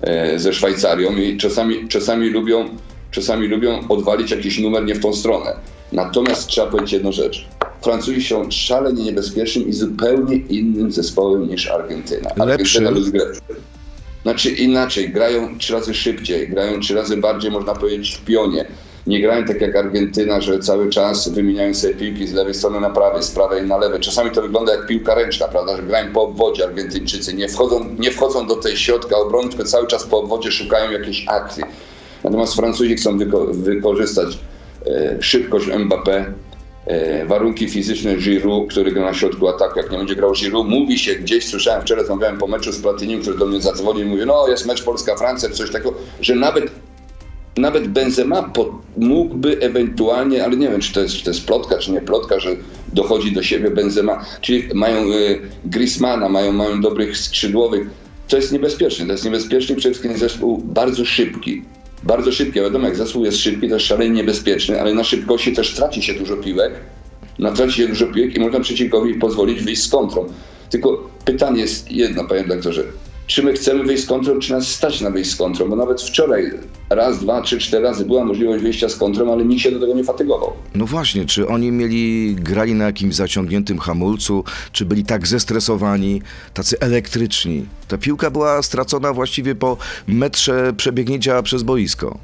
e, 0.00 0.38
ze 0.38 0.52
Szwajcarią 0.52 1.16
i 1.16 1.36
czasami, 1.36 1.88
czasami 1.88 2.30
lubią 2.30 2.68
czasami 3.10 3.48
lubią 3.48 3.88
odwalić 3.88 4.30
jakiś 4.30 4.58
numer 4.58 4.84
nie 4.84 4.94
w 4.94 5.00
tą 5.00 5.12
stronę. 5.12 5.56
Natomiast 5.92 6.46
trzeba 6.46 6.66
powiedzieć 6.66 6.92
jedną 6.92 7.12
rzecz. 7.12 7.46
Francuzi 7.82 8.28
są 8.28 8.50
szalenie 8.50 9.04
niebezpiecznym 9.04 9.68
i 9.68 9.72
zupełnie 9.72 10.36
innym 10.36 10.92
zespołem 10.92 11.48
niż 11.48 11.70
Argentyna. 11.70 12.30
Argentyna 12.38 12.90
grać. 12.90 13.38
Znaczy 14.22 14.50
inaczej, 14.50 15.10
grają 15.10 15.58
trzy 15.58 15.72
razy 15.72 15.94
szybciej, 15.94 16.48
grają 16.48 16.80
trzy 16.80 16.94
razy 16.94 17.16
bardziej, 17.16 17.50
można 17.50 17.74
powiedzieć, 17.74 18.14
w 18.16 18.24
pionie. 18.24 18.64
Nie 19.06 19.20
grają 19.20 19.44
tak 19.44 19.60
jak 19.60 19.76
Argentyna, 19.76 20.40
że 20.40 20.58
cały 20.58 20.90
czas 20.90 21.28
wymieniają 21.28 21.74
sobie 21.74 21.94
piłki 21.94 22.26
z 22.26 22.32
lewej 22.32 22.54
strony 22.54 22.80
na 22.80 22.90
prawej, 22.90 23.22
z 23.22 23.30
prawej 23.30 23.66
na 23.66 23.76
lewej. 23.76 24.00
Czasami 24.00 24.30
to 24.30 24.42
wygląda 24.42 24.72
jak 24.72 24.86
piłka 24.86 25.14
ręczna, 25.14 25.48
prawda, 25.48 25.76
że 25.76 25.82
grają 25.82 26.12
po 26.12 26.22
obwodzie 26.22 26.64
Argentyńczycy. 26.64 27.34
Nie 27.34 27.48
wchodzą, 27.48 27.96
nie 27.98 28.10
wchodzą 28.10 28.46
do 28.46 28.56
tej 28.56 28.76
środka 28.76 29.16
obrony, 29.16 29.48
tylko 29.48 29.64
cały 29.64 29.86
czas 29.86 30.04
po 30.04 30.18
obwodzie 30.18 30.52
szukają 30.52 30.90
jakiejś 30.90 31.24
akcji. 31.28 31.62
Natomiast 32.26 32.54
Francuzi 32.54 32.94
chcą 32.96 33.18
wyko- 33.18 33.54
wykorzystać 33.54 34.38
e, 34.86 35.16
szybkość 35.20 35.66
Mbappé, 35.66 36.24
e, 36.86 37.26
warunki 37.26 37.68
fizyczne 37.68 38.16
Giroud, 38.16 38.70
który 38.70 38.92
gra 38.92 39.04
na 39.04 39.14
środku 39.14 39.48
ataku. 39.48 39.78
Jak 39.78 39.90
nie 39.90 39.98
będzie 39.98 40.16
grał 40.16 40.32
Giroud, 40.32 40.68
mówi 40.68 40.98
się 40.98 41.14
gdzieś, 41.14 41.48
słyszałem 41.48 41.82
wczoraj, 41.82 42.02
rozmawiałem 42.02 42.38
po 42.38 42.46
meczu 42.46 42.72
z 42.72 42.78
Platinim, 42.78 43.20
który 43.20 43.38
do 43.38 43.46
mnie 43.46 43.60
zadzwonił 43.60 44.06
i 44.06 44.08
mówi, 44.08 44.26
no 44.26 44.48
jest 44.48 44.66
mecz 44.66 44.82
Polska-Francja, 44.82 45.50
coś 45.50 45.70
takiego, 45.70 45.94
że 46.20 46.34
nawet 46.34 46.70
nawet 47.56 47.88
Benzema 47.88 48.52
mógłby 48.96 49.60
ewentualnie, 49.60 50.44
ale 50.44 50.56
nie 50.56 50.68
wiem, 50.68 50.80
czy 50.80 50.92
to, 50.92 51.00
jest, 51.00 51.14
czy 51.14 51.24
to 51.24 51.30
jest 51.30 51.46
plotka, 51.46 51.78
czy 51.78 51.92
nie 51.92 52.00
plotka, 52.00 52.40
że 52.40 52.50
dochodzi 52.92 53.32
do 53.32 53.42
siebie 53.42 53.70
Benzema, 53.70 54.24
czyli 54.40 54.68
mają 54.74 55.12
y, 55.12 55.40
Griezmana, 55.64 56.28
mają, 56.28 56.52
mają 56.52 56.80
dobrych 56.80 57.18
skrzydłowych. 57.18 57.88
To 58.28 58.36
jest 58.36 58.52
niebezpieczne, 58.52 59.06
to 59.06 59.12
jest 59.12 59.24
niebezpieczny 59.24 59.76
przede 59.76 59.94
wszystkim 59.94 60.18
zespół 60.18 60.58
bardzo 60.58 61.04
szybki. 61.04 61.62
Bardzo 62.06 62.32
szybki, 62.32 62.60
a 62.60 62.62
wiadomo, 62.62 62.86
jak 62.86 62.96
zespół 62.96 63.24
jest 63.24 63.38
szybki, 63.38 63.68
to 63.68 63.74
jest 63.74 63.86
szalenie 63.86 64.10
niebezpieczny, 64.10 64.80
ale 64.80 64.94
na 64.94 65.04
szybkości 65.04 65.52
też 65.52 65.74
traci 65.74 66.02
się 66.02 66.14
dużo 66.14 66.36
piłek, 66.36 66.72
na 67.38 67.52
traci 67.52 67.72
się 67.72 67.88
dużo 67.88 68.06
piłek 68.06 68.36
i 68.36 68.40
można 68.40 68.60
przeciwnikowi 68.60 69.14
pozwolić 69.14 69.62
wyjść 69.62 69.82
z 69.82 69.88
kontrą. 69.88 70.26
Tylko 70.70 71.10
pytanie 71.24 71.60
jest 71.60 71.92
jedno, 71.92 72.24
panie 72.24 72.44
doktorze. 72.44 72.84
Czy 73.26 73.42
my 73.42 73.52
chcemy 73.52 73.84
wyjść 73.84 74.04
z 74.04 74.06
kontrą, 74.06 74.38
czy 74.38 74.52
nas 74.52 74.68
stać 74.68 75.00
na 75.00 75.10
wyjść 75.10 75.30
z 75.30 75.36
kontrą? 75.36 75.68
Bo 75.68 75.76
nawet 75.76 76.02
wczoraj 76.02 76.50
raz, 76.90 77.18
dwa, 77.18 77.42
trzy, 77.42 77.58
cztery 77.58 77.84
razy 77.84 78.04
była 78.04 78.24
możliwość 78.24 78.62
wyjścia 78.62 78.88
z 78.88 78.96
kontrą, 78.96 79.32
ale 79.32 79.44
nikt 79.44 79.62
się 79.62 79.70
do 79.70 79.80
tego 79.80 79.94
nie 79.94 80.04
fatygował. 80.04 80.52
No 80.74 80.86
właśnie, 80.86 81.26
czy 81.26 81.48
oni 81.48 81.72
mieli, 81.72 82.34
grali 82.34 82.74
na 82.74 82.84
jakimś 82.84 83.14
zaciągniętym 83.14 83.78
hamulcu, 83.78 84.44
czy 84.72 84.84
byli 84.84 85.04
tak 85.04 85.26
zestresowani, 85.26 86.22
tacy 86.54 86.76
elektryczni? 86.80 87.66
Ta 87.88 87.98
piłka 87.98 88.30
była 88.30 88.62
stracona 88.62 89.12
właściwie 89.12 89.54
po 89.54 89.76
metrze 90.06 90.72
przebiegnięcia 90.76 91.42
przez 91.42 91.62
boisko. 91.62 92.18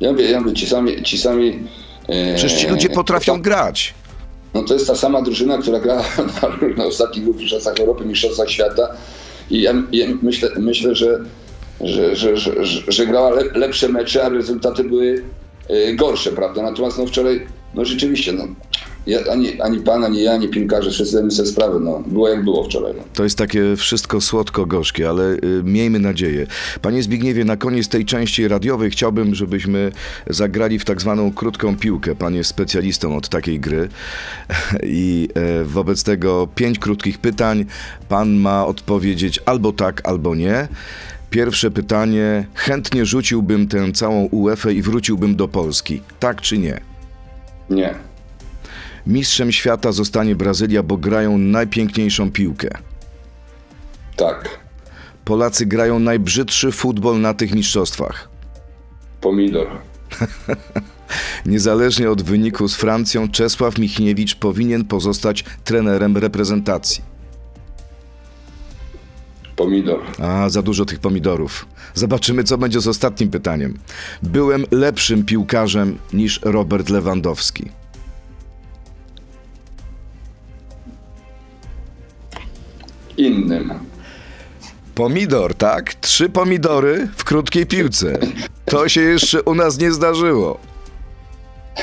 Ja 0.00 0.12
mówię, 0.12 0.30
ja 0.30 0.40
mówię 0.40 0.54
ci 0.54 0.66
sami... 0.66 1.02
Ci 1.02 1.18
sami 1.18 1.68
e, 2.08 2.34
Przecież 2.34 2.60
ci 2.60 2.68
ludzie 2.68 2.88
potrafią 2.88 3.42
grać. 3.42 3.94
No 4.54 4.62
to 4.62 4.74
jest 4.74 4.86
ta 4.86 4.96
sama 4.96 5.22
drużyna, 5.22 5.58
która 5.58 5.80
gra 5.80 5.96
na, 6.42 6.74
na 6.76 6.84
ostatnich 6.84 7.24
dwóch 7.24 7.36
mistrzostwach 7.36 7.80
Europy, 7.80 8.04
mistrzostwach 8.04 8.50
świata 8.50 8.88
i 9.50 9.60
ja, 9.60 9.74
ja 9.92 10.06
myślę, 10.22 10.48
myślę, 10.58 10.94
że, 10.94 11.24
że, 11.80 12.16
że, 12.16 12.36
że, 12.36 12.64
że, 12.88 13.06
grała 13.06 13.30
le, 13.30 13.44
lepsze 13.54 13.88
mecze, 13.88 14.24
a 14.24 14.28
rezultaty 14.28 14.84
były 14.84 15.24
e, 15.68 15.94
gorsze, 15.94 16.32
prawda? 16.32 16.62
Natomiast 16.62 16.98
no 16.98 17.06
wczoraj, 17.06 17.46
no 17.74 17.84
rzeczywiście, 17.84 18.32
no, 18.32 18.48
ja, 19.06 19.18
ani, 19.32 19.60
ani 19.60 19.78
pan, 19.78 20.04
ani 20.04 20.22
ja, 20.22 20.32
ani 20.32 20.48
piłkarze, 20.48 20.90
wszyscy 20.90 21.10
zdajemy 21.10 21.30
sobie 21.30 21.48
sprawę, 21.48 21.80
no, 21.80 22.02
było 22.06 22.28
jak 22.28 22.44
było 22.44 22.64
wczoraj. 22.64 22.92
No. 22.96 23.02
To 23.14 23.24
jest 23.24 23.38
takie 23.38 23.76
wszystko 23.76 24.20
słodko-gorzkie, 24.20 25.08
ale 25.08 25.32
y, 25.32 25.62
miejmy 25.64 25.98
nadzieję. 25.98 26.46
Panie 26.82 27.02
Zbigniewie, 27.02 27.44
na 27.44 27.56
koniec 27.56 27.88
tej 27.88 28.04
części 28.04 28.48
radiowej 28.48 28.90
chciałbym, 28.90 29.34
żebyśmy 29.34 29.92
zagrali 30.30 30.78
w 30.78 30.84
tak 30.84 31.00
zwaną 31.00 31.32
krótką 31.32 31.76
piłkę. 31.76 32.14
Pan 32.14 32.34
jest 32.34 32.50
specjalistą 32.50 33.16
od 33.16 33.28
takiej 33.28 33.60
gry 33.60 33.88
i 34.84 35.28
e, 35.34 35.64
wobec 35.64 36.02
tego 36.02 36.48
pięć 36.54 36.78
krótkich 36.78 37.18
pytań. 37.18 37.64
Pan 38.08 38.30
ma 38.30 38.66
odpowiedzieć 38.66 39.40
albo 39.46 39.72
tak, 39.72 40.08
albo 40.08 40.34
nie. 40.34 40.68
Pierwsze 41.30 41.70
pytanie. 41.70 42.46
Chętnie 42.54 43.06
rzuciłbym 43.06 43.68
tę 43.68 43.92
całą 43.92 44.24
UEFA 44.24 44.70
i 44.70 44.82
wróciłbym 44.82 45.36
do 45.36 45.48
Polski. 45.48 46.02
Tak 46.20 46.40
czy 46.40 46.58
nie? 46.58 46.89
Nie, 47.70 47.94
Mistrzem 49.06 49.52
świata 49.52 49.92
zostanie 49.92 50.34
Brazylia, 50.36 50.82
bo 50.82 50.96
grają 50.96 51.38
najpiękniejszą 51.38 52.30
piłkę. 52.30 52.68
tak, 54.16 54.60
Polacy 55.24 55.66
grają 55.66 55.98
najbrzydszy 55.98 56.72
futbol 56.72 57.20
na 57.20 57.34
tych 57.34 57.54
mistrzostwach. 57.54 58.28
pomidor, 59.20 59.68
Niezależnie 61.46 62.10
od 62.10 62.22
wyniku 62.22 62.68
z 62.68 62.74
Francją, 62.76 63.28
Czesław 63.28 63.78
Michniewicz 63.78 64.34
powinien 64.34 64.84
pozostać 64.84 65.44
trenerem 65.64 66.16
reprezentacji. 66.16 67.09
Pomidor, 69.60 70.00
A, 70.18 70.48
za 70.48 70.62
dużo 70.62 70.84
tych 70.84 70.98
pomidorów. 70.98 71.66
Zobaczymy, 71.94 72.44
co 72.44 72.58
będzie 72.58 72.80
z 72.80 72.88
ostatnim 72.88 73.30
pytaniem. 73.30 73.78
Byłem 74.22 74.64
lepszym 74.70 75.24
piłkarzem 75.24 75.98
niż 76.12 76.40
Robert 76.42 76.88
Lewandowski. 76.88 77.70
innym, 83.16 83.72
Pomidor, 84.94 85.54
tak? 85.54 85.94
Trzy 85.94 86.28
pomidory 86.28 87.08
w 87.16 87.24
krótkiej 87.24 87.66
piłce. 87.66 88.18
To 88.64 88.88
się 88.88 89.00
jeszcze 89.00 89.42
u 89.42 89.54
nas 89.54 89.78
nie 89.78 89.92
zdarzyło. 89.92 90.58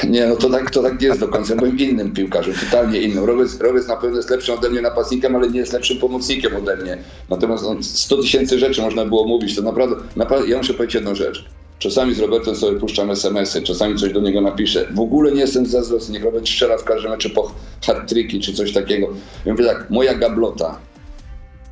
Nie, 0.04 0.28
no 0.28 0.36
to 0.36 0.50
tak, 0.50 0.72
to 0.72 0.84
tak 0.84 1.02
nie 1.02 1.08
jest 1.08 1.20
do 1.20 1.28
końca. 1.28 1.56
Byłem 1.56 1.80
innym 1.80 2.14
piłkarzem, 2.14 2.54
totalnie 2.54 3.02
innym. 3.02 3.26
Robec, 3.26 3.60
Robec 3.60 3.88
na 3.88 3.96
pewno 3.96 4.18
jest 4.18 4.30
lepszy 4.30 4.54
ode 4.54 4.70
mnie 4.70 4.82
napastnikiem, 4.82 5.36
ale 5.36 5.50
nie 5.50 5.60
jest 5.60 5.74
lepszym 5.74 5.98
pomocnikiem 5.98 6.56
ode 6.56 6.78
mnie. 6.78 6.98
Natomiast 7.30 7.64
no, 7.64 7.76
100 7.82 8.18
tysięcy 8.18 8.60
rzeczy 8.60 8.82
można 8.82 9.06
było 9.06 9.28
mówić. 9.28 9.56
To 9.56 9.62
naprawdę, 9.62 9.96
naprawdę, 10.16 10.50
ja 10.50 10.58
muszę 10.58 10.74
powiedzieć 10.74 10.96
jedną 10.96 11.16
rzecz. 11.16 11.46
Czasami 11.80 12.14
z 12.14 12.20
Robertem 12.20 12.56
sobie 12.56 12.80
puszczam 12.80 13.12
SMS-y, 13.12 13.62
czasami 13.62 13.96
coś 13.96 14.14
do 14.14 14.22
niego 14.22 14.42
napiszę. 14.42 14.88
W 14.96 15.00
ogóle 15.00 15.32
nie 15.32 15.42
jestem 15.42 15.66
zazdrosny, 15.66 16.14
niech 16.14 16.24
Robert 16.24 16.48
strzela 16.48 16.78
w 16.78 16.84
każdym 16.84 17.12
meczu 17.12 17.30
po 17.30 17.52
hat-tricki 17.86 18.40
czy 18.40 18.54
coś 18.54 18.74
takiego. 18.74 19.08
Ja 19.46 19.52
mówię 19.52 19.66
tak, 19.66 19.90
moja 19.90 20.16
gablota 20.16 20.80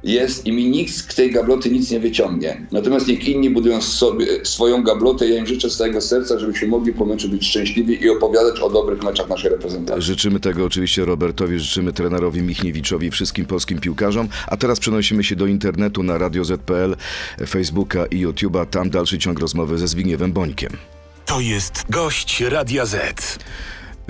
jest 0.05 0.45
i 0.45 0.51
mi 0.51 0.69
nikt 0.69 0.93
z 0.93 1.15
tej 1.15 1.31
gabloty 1.31 1.71
nic 1.71 1.91
nie 1.91 1.99
wyciągnie. 1.99 2.67
Natomiast 2.71 3.07
niech 3.07 3.27
inni 3.27 3.49
budują 3.49 3.81
sobie 3.81 4.45
swoją 4.45 4.83
gablotę. 4.83 5.27
Ja 5.27 5.37
im 5.37 5.47
życzę 5.47 5.69
z 5.69 5.77
całego 5.77 6.01
serca, 6.01 6.39
żebyśmy 6.39 6.67
mogli 6.67 6.93
po 6.93 7.05
meczu 7.05 7.29
być 7.29 7.47
szczęśliwi 7.47 8.03
i 8.03 8.09
opowiadać 8.09 8.59
o 8.59 8.69
dobrych 8.69 9.03
meczach 9.03 9.29
naszej 9.29 9.51
reprezentacji. 9.51 10.01
Życzymy 10.01 10.39
tego 10.39 10.65
oczywiście 10.65 11.05
Robertowi, 11.05 11.59
życzymy 11.59 11.93
trenerowi 11.93 12.41
Michniewiczowi, 12.41 13.11
wszystkim 13.11 13.45
polskim 13.45 13.79
piłkarzom. 13.79 14.27
A 14.47 14.57
teraz 14.57 14.79
przenosimy 14.79 15.23
się 15.23 15.35
do 15.35 15.45
internetu 15.45 16.03
na 16.03 16.17
Radio 16.17 16.45
Z.pl, 16.45 16.95
Facebooka 17.47 18.05
i 18.05 18.25
YouTube'a. 18.25 18.65
Tam 18.65 18.89
dalszy 18.89 19.17
ciąg 19.17 19.39
rozmowy 19.39 19.77
ze 19.77 19.87
Zbigniewem 19.87 20.33
Bońkiem. 20.33 20.77
To 21.25 21.39
jest 21.39 21.83
gość 21.89 22.41
Radia 22.41 22.85
Z. 22.85 23.39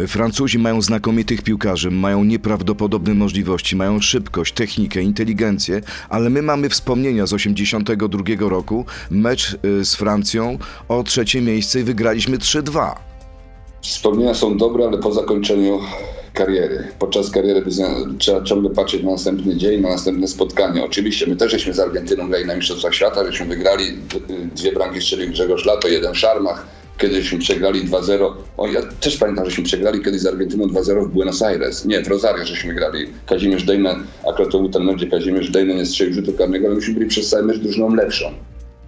Francuzi 0.08 0.60
mają 0.60 0.82
znakomitych 0.82 1.42
piłkarzy, 1.42 1.92
mają 1.92 2.24
nieprawdopodobne 2.24 3.14
możliwości, 3.14 3.76
mają 3.76 4.00
szybkość, 4.00 4.54
technikę, 4.54 5.02
inteligencję, 5.02 5.82
ale 6.10 6.30
my 6.30 6.42
mamy 6.42 6.70
wspomnienia 6.70 7.26
z 7.26 7.34
82 7.34 8.50
roku, 8.50 8.86
mecz 9.10 9.58
y, 9.82 9.86
z 9.86 9.96
Francją 9.96 10.58
o 10.88 11.04
trzecie 11.04 11.42
miejsce 11.42 11.80
i 11.80 11.84
wygraliśmy 11.84 12.38
3-2. 12.38 12.96
Wspomnienia 13.82 14.34
są 14.34 14.58
dobre, 14.58 14.86
ale 14.88 14.98
po 14.98 15.12
zakończeniu 15.12 15.80
kariery. 16.34 16.88
Podczas 17.00 17.30
kariery 17.30 17.64
trzeba 18.18 18.44
ciągle 18.44 18.70
patrzeć 18.70 19.04
na 19.04 19.12
następny 19.12 19.58
dzień, 19.58 19.82
na 19.82 19.90
następne 19.90 20.28
spotkanie. 20.28 20.84
Oczywiście 20.84 21.28
my 21.28 21.36
też 21.36 21.52
żeśmy 21.52 21.74
z 21.74 21.80
Argentyną 21.80 22.28
grali 22.30 22.46
na 22.46 22.56
Mistrzostwach 22.56 22.96
Świata, 22.96 23.26
żeśmy 23.26 23.46
wygrali 23.46 23.86
dwie 24.56 24.72
bramki 24.72 25.02
strzelił 25.02 25.30
Grzegorz 25.30 25.66
Lato, 25.66 25.88
jeden 25.88 26.16
Szarmach, 26.16 26.68
Kiedyśmy 26.98 27.40
przegrali 27.40 27.88
2-0. 27.88 28.34
O, 28.58 28.68
ja 28.68 28.82
też 28.82 29.18
pamiętam, 29.18 29.46
żeśmy 29.46 29.64
przegrali 29.64 30.04
kiedyś 30.04 30.22
z 30.22 30.26
Argentyną 30.26 30.66
2-0 30.66 31.06
w 31.06 31.08
Buenos 31.08 31.42
Aires. 31.42 31.86
Nie, 31.86 32.02
w 32.02 32.08
Rosario 32.08 32.46
żeśmy 32.46 32.74
grali. 32.74 33.08
Kazimierz 33.26 33.64
Dejna, 33.64 33.96
akurat 34.30 34.52
to 34.52 34.60
był 34.60 34.70
ten 34.70 34.84
mecz, 34.84 35.10
Kazimierz 35.12 35.50
Dejna 35.50 35.74
nie 35.74 35.86
strzelił 35.86 36.14
rzutu 36.14 36.34
karnego, 36.34 36.68
ale 36.68 36.76
myśmy 36.76 36.94
byli 36.94 37.06
przez 37.06 37.30
cały 37.30 37.44
mecz 37.44 37.58
drużyną 37.58 37.96
lepszą. 37.96 38.26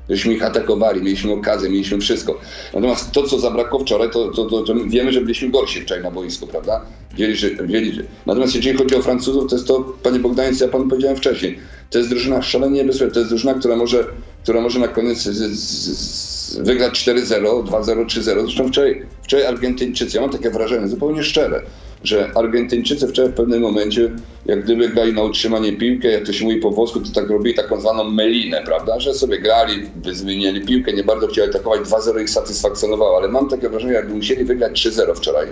Żeśmy 0.09 0.33
ich 0.33 0.43
atakowali, 0.43 1.01
mieliśmy 1.01 1.33
okazję, 1.33 1.69
mieliśmy 1.69 1.99
wszystko. 1.99 2.39
Natomiast 2.73 3.11
to, 3.11 3.23
co 3.23 3.39
zabrakło 3.39 3.79
wczoraj, 3.79 4.11
to, 4.11 4.31
to, 4.31 4.45
to, 4.45 4.61
to 4.61 4.75
wiemy, 4.75 5.11
że 5.11 5.21
byliśmy 5.21 5.49
gorsi 5.49 5.81
wczoraj 5.81 6.03
na 6.03 6.11
boisku, 6.11 6.47
prawda? 6.47 6.81
Wieli, 7.15 7.35
że, 7.35 7.49
wieli, 7.49 7.93
że... 7.93 8.01
Natomiast 8.25 8.55
jeżeli 8.55 8.77
chodzi 8.77 8.95
o 8.95 9.01
Francuzów, 9.01 9.49
to 9.49 9.55
jest 9.55 9.67
to, 9.67 9.93
panie 10.03 10.19
Bogdanie, 10.19 10.55
co 10.55 10.65
ja 10.65 10.71
panu 10.71 10.87
powiedziałem 10.87 11.17
wcześniej, 11.17 11.59
to 11.89 11.97
jest 11.97 12.09
drużyna 12.09 12.41
szalenie 12.41 12.75
niebezpieczna, 12.75 13.13
to 13.13 13.19
jest 13.19 13.31
drużyna, 13.31 13.53
która 13.53 13.75
może, 13.75 14.05
która 14.43 14.61
może 14.61 14.79
na 14.79 14.87
koniec 14.87 15.17
z, 15.17 15.35
z, 15.35 15.99
z 15.99 16.36
wygrać 16.57 16.93
4-0, 16.93 17.63
2-0, 17.63 18.05
3-0. 18.05 18.21
Zresztą 18.21 18.67
wczoraj, 18.67 19.05
wczoraj 19.23 19.45
Argentyńczycy, 19.45 20.17
ja 20.17 20.21
mam 20.21 20.31
takie 20.31 20.49
wrażenie, 20.49 20.87
zupełnie 20.87 21.23
szczere, 21.23 21.61
że 22.03 22.31
Argentyńczycy 22.35 23.07
wczoraj 23.07 23.31
w 23.31 23.35
pewnym 23.35 23.61
momencie, 23.61 24.11
jak 24.45 24.63
gdyby 24.63 24.89
grali 24.89 25.13
na 25.13 25.23
utrzymanie 25.23 25.73
piłkę, 25.73 26.07
jak 26.07 26.25
to 26.25 26.33
się 26.33 26.45
mówi 26.45 26.57
po 26.57 26.71
włosku, 26.71 26.99
to 26.99 27.11
tak 27.21 27.29
robili 27.29 27.55
taką 27.55 27.81
zwaną 27.81 28.03
melinę, 28.03 28.61
prawda, 28.65 28.99
że 28.99 29.13
sobie 29.13 29.39
grali, 29.39 29.89
zmieniali 30.11 30.61
piłkę, 30.61 30.93
nie 30.93 31.03
bardzo 31.03 31.27
chcieli 31.27 31.49
atakować, 31.49 31.81
2-0 31.81 32.21
ich 32.21 32.29
satysfakcjonowało, 32.29 33.17
ale 33.17 33.27
mam 33.27 33.49
takie 33.49 33.69
wrażenie, 33.69 33.93
jakby 33.93 34.15
musieli 34.15 34.45
wygrać 34.45 34.87
3-0 34.87 35.15
wczoraj, 35.15 35.47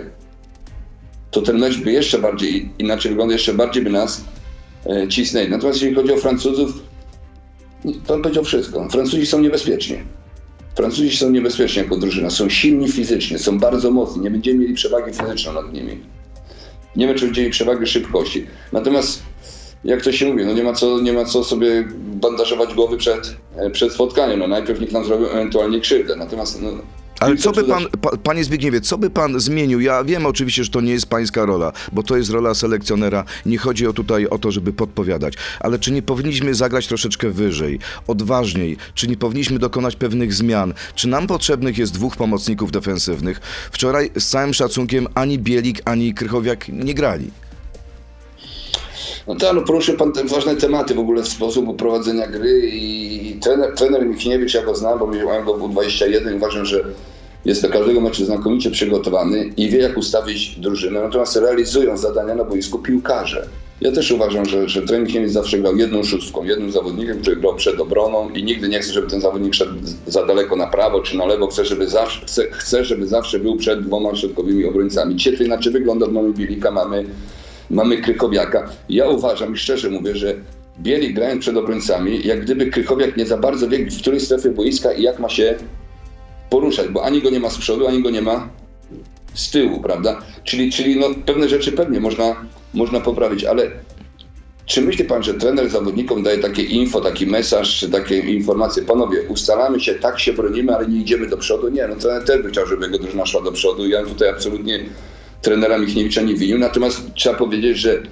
to 1.30 1.42
ten 1.42 1.58
mecz 1.58 1.78
by 1.78 1.92
jeszcze 1.92 2.18
bardziej, 2.18 2.70
inaczej 2.78 3.10
wyglądał, 3.10 3.32
jeszcze 3.32 3.54
bardziej 3.54 3.82
by 3.82 3.90
nas 3.90 4.24
e, 4.86 5.08
cisnęli. 5.08 5.50
Natomiast 5.50 5.82
jeśli 5.82 5.96
chodzi 5.96 6.12
o 6.12 6.16
Francuzów, 6.16 6.82
pan 8.06 8.22
powiedział 8.22 8.44
wszystko. 8.44 8.88
Francuzi 8.88 9.26
są 9.26 9.40
niebezpieczni. 9.40 9.98
Francuzi 10.76 11.16
są 11.16 11.30
niebezpieczni 11.30 11.82
jako 11.82 11.96
drużyna, 11.96 12.30
są 12.30 12.48
silni 12.48 12.92
fizycznie, 12.92 13.38
są 13.38 13.58
bardzo 13.58 13.90
mocni, 13.90 14.22
nie 14.22 14.30
będziemy 14.30 14.58
mieli 14.58 14.74
przewagi 14.74 15.12
fizycznej 15.12 15.54
nad 15.54 15.72
nimi. 15.72 16.00
Nie 16.96 17.06
będziemy 17.06 17.32
mieli 17.32 17.50
przewagi 17.50 17.86
szybkości. 17.86 18.46
Natomiast 18.72 19.22
jak 19.84 20.02
to 20.02 20.12
się 20.12 20.26
mówi, 20.26 20.44
no 20.44 20.52
nie 20.52 20.64
ma 20.64 20.72
co, 20.72 21.00
nie 21.00 21.12
ma 21.12 21.24
co 21.24 21.44
sobie 21.44 21.88
bandażować 21.98 22.74
głowy 22.74 22.96
przed, 22.96 23.36
przed 23.72 23.92
spotkaniem. 23.92 24.38
No 24.38 24.48
najpierw 24.48 24.80
niech 24.80 24.92
nam 24.92 25.04
zrobią 25.04 25.26
ewentualnie 25.26 25.80
krzywdę. 25.80 26.16
Natomiast 26.16 26.62
no, 26.62 26.70
ale 27.20 27.36
co 27.36 27.52
by 27.52 27.64
pan, 27.64 27.86
pa, 28.00 28.16
panie 28.16 28.44
Zbigniewie, 28.44 28.80
co 28.80 28.98
by 28.98 29.10
pan 29.10 29.40
zmienił? 29.40 29.80
Ja 29.80 30.04
wiem 30.04 30.26
oczywiście, 30.26 30.64
że 30.64 30.70
to 30.70 30.80
nie 30.80 30.92
jest 30.92 31.06
pańska 31.06 31.44
rola, 31.44 31.72
bo 31.92 32.02
to 32.02 32.16
jest 32.16 32.30
rola 32.30 32.54
selekcjonera. 32.54 33.24
Nie 33.46 33.58
chodzi 33.58 33.86
o 33.86 33.92
tutaj 33.92 34.26
o 34.26 34.38
to, 34.38 34.50
żeby 34.50 34.72
podpowiadać. 34.72 35.34
Ale 35.60 35.78
czy 35.78 35.92
nie 35.92 36.02
powinniśmy 36.02 36.54
zagrać 36.54 36.86
troszeczkę 36.86 37.30
wyżej, 37.30 37.78
odważniej? 38.06 38.76
Czy 38.94 39.08
nie 39.08 39.16
powinniśmy 39.16 39.58
dokonać 39.58 39.96
pewnych 39.96 40.34
zmian? 40.34 40.74
Czy 40.94 41.08
nam 41.08 41.26
potrzebnych 41.26 41.78
jest 41.78 41.92
dwóch 41.94 42.16
pomocników 42.16 42.72
defensywnych? 42.72 43.40
Wczoraj 43.72 44.10
z 44.18 44.26
całym 44.26 44.54
szacunkiem 44.54 45.06
ani 45.14 45.38
Bielik, 45.38 45.82
ani 45.84 46.14
Krychowiak 46.14 46.68
nie 46.68 46.94
grali. 46.94 47.30
No 49.26 49.34
tak, 49.34 49.54
no 49.54 49.62
poruszył 49.62 49.96
pan 49.96 50.12
te 50.12 50.24
ważne 50.24 50.56
tematy 50.56 50.94
w 50.94 50.98
ogóle 50.98 51.22
w 51.22 51.28
sposób 51.28 51.76
prowadzenia 51.76 52.26
gry 52.26 52.60
i 52.72 53.38
trener, 53.42 53.74
trener 53.74 54.06
Michniewicz, 54.06 54.54
ja 54.54 54.62
go 54.62 54.74
znam, 54.74 54.98
bo 54.98 55.06
miałem 55.06 55.44
go 55.44 55.54
w 55.54 55.70
21 55.70 56.32
i 56.32 56.36
uważam, 56.36 56.64
że 56.64 56.84
jest 57.44 57.62
do 57.62 57.68
każdego 57.68 58.00
meczu 58.00 58.24
znakomicie 58.24 58.70
przygotowany 58.70 59.50
i 59.56 59.68
wie 59.68 59.78
jak 59.78 59.96
ustawić 59.96 60.60
drużynę, 60.60 61.00
natomiast 61.00 61.36
realizują 61.36 61.96
zadania 61.96 62.34
na 62.34 62.44
boisku 62.44 62.78
piłkarze. 62.78 63.48
Ja 63.80 63.92
też 63.92 64.10
uważam, 64.10 64.44
że, 64.44 64.68
że 64.68 65.00
Michniewicz 65.00 65.30
zawsze 65.30 65.58
grał 65.58 65.76
jedną 65.76 66.02
szóstką, 66.02 66.44
jednym 66.44 66.72
zawodnikiem, 66.72 67.20
który 67.20 67.36
grał 67.36 67.54
przed 67.54 67.80
obroną 67.80 68.30
i 68.30 68.44
nigdy 68.44 68.68
nie 68.68 68.80
chce, 68.80 68.92
żeby 68.92 69.10
ten 69.10 69.20
zawodnik 69.20 69.54
szedł 69.54 69.72
za 70.06 70.26
daleko 70.26 70.56
na 70.56 70.66
prawo 70.66 71.00
czy 71.00 71.16
na 71.16 71.26
lewo. 71.26 71.46
Chce, 71.46 71.64
żeby 71.64 71.88
zawsze, 71.88 72.26
chce, 72.26 72.50
chce, 72.50 72.84
żeby 72.84 73.06
zawsze 73.06 73.38
był 73.38 73.56
przed 73.56 73.86
dwoma 73.86 74.14
środkowymi 74.14 74.64
obrońcami. 74.64 75.16
Dzisiaj 75.16 75.36
to 75.38 75.44
inaczej 75.44 75.72
wygląda, 75.72 76.06
mamy 76.06 76.32
Bielika, 76.32 76.70
mamy 76.70 77.04
mamy 77.70 77.96
Krychowiaka. 77.96 78.70
Ja 78.88 79.08
uważam 79.08 79.54
i 79.54 79.58
szczerze 79.58 79.90
mówię, 79.90 80.16
że 80.16 80.34
Bieli 80.80 81.14
grając 81.14 81.40
przed 81.40 81.56
obrońcami, 81.56 82.26
jak 82.26 82.40
gdyby 82.40 82.66
Krychowiak 82.66 83.16
nie 83.16 83.26
za 83.26 83.38
bardzo 83.38 83.68
wie, 83.68 83.90
w 83.90 84.00
której 84.00 84.20
strefie 84.20 84.50
boiska 84.50 84.92
i 84.92 85.02
jak 85.02 85.18
ma 85.18 85.28
się 85.28 85.54
poruszać, 86.50 86.88
bo 86.88 87.04
ani 87.04 87.22
go 87.22 87.30
nie 87.30 87.40
ma 87.40 87.50
z 87.50 87.58
przodu, 87.58 87.86
ani 87.86 88.02
go 88.02 88.10
nie 88.10 88.22
ma 88.22 88.48
z 89.34 89.50
tyłu, 89.50 89.80
prawda? 89.80 90.22
Czyli, 90.44 90.72
czyli 90.72 90.96
no, 90.96 91.06
pewne 91.26 91.48
rzeczy 91.48 91.72
pewnie 91.72 92.00
można, 92.00 92.36
można 92.74 93.00
poprawić, 93.00 93.44
ale 93.44 93.70
czy 94.66 94.82
myśli 94.82 95.04
pan, 95.04 95.22
że 95.22 95.34
trener 95.34 95.70
zawodnikom 95.70 96.22
daje 96.22 96.38
takie 96.38 96.62
info, 96.62 97.00
taki 97.00 97.26
mesaż, 97.26 97.78
czy 97.78 97.90
takie 97.90 98.18
informacje, 98.18 98.82
panowie, 98.82 99.22
ustalamy 99.28 99.80
się, 99.80 99.94
tak 99.94 100.20
się 100.20 100.32
bronimy, 100.32 100.76
ale 100.76 100.88
nie 100.88 101.00
idziemy 101.00 101.26
do 101.26 101.36
przodu? 101.36 101.68
Nie, 101.68 101.88
no 101.88 101.96
trener 101.96 102.24
też 102.24 102.42
by 102.42 102.48
chciał, 102.48 102.66
żeby 102.66 102.86
jego 102.86 102.98
drużyna 102.98 103.26
szła 103.26 103.42
do 103.42 103.52
przodu. 103.52 103.88
Ja 103.88 104.04
tutaj 104.04 104.28
absolutnie 104.28 104.84
trenera 105.42 105.78
Michniewicza 105.78 106.22
nie 106.22 106.34
winił, 106.34 106.58
natomiast 106.58 107.14
trzeba 107.14 107.36
powiedzieć, 107.38 107.78
że 107.78 108.02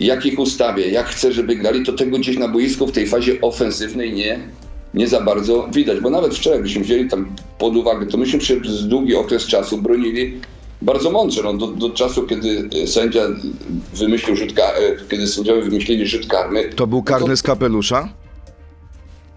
jak 0.00 0.26
ich 0.26 0.38
ustawię, 0.38 0.88
jak 0.88 1.06
chcę, 1.06 1.32
żeby 1.32 1.56
grali, 1.56 1.84
to 1.84 1.92
tego 1.92 2.18
gdzieś 2.18 2.38
na 2.38 2.48
boisku 2.48 2.86
w 2.86 2.92
tej 2.92 3.06
fazie 3.06 3.40
ofensywnej 3.40 4.12
nie, 4.12 4.40
nie 4.94 5.08
za 5.08 5.20
bardzo 5.20 5.68
widać, 5.72 6.00
bo 6.00 6.10
nawet 6.10 6.34
wczoraj, 6.34 6.62
byśmy 6.62 6.82
wzięli 6.82 7.08
tam 7.08 7.34
pod 7.58 7.76
uwagę, 7.76 8.06
to 8.06 8.16
myśmy 8.16 8.38
przez 8.38 8.88
długi 8.88 9.14
okres 9.14 9.46
czasu 9.46 9.78
bronili 9.78 10.40
bardzo 10.82 11.10
mądrze, 11.10 11.42
no, 11.42 11.54
do, 11.54 11.66
do 11.66 11.90
czasu, 11.90 12.26
kiedy 12.26 12.68
sędzia 12.86 13.20
wymyślił 13.94 14.36
rzut, 14.36 14.58
e, 14.58 14.96
kiedy 15.10 15.26
sędziowie 15.26 15.62
wymyślili 15.62 16.06
rzut 16.06 16.26
karny. 16.26 16.68
To 16.68 16.86
był 16.86 17.02
karny 17.02 17.26
no 17.26 17.32
to, 17.32 17.36
z 17.36 17.42
kapelusza? 17.42 18.08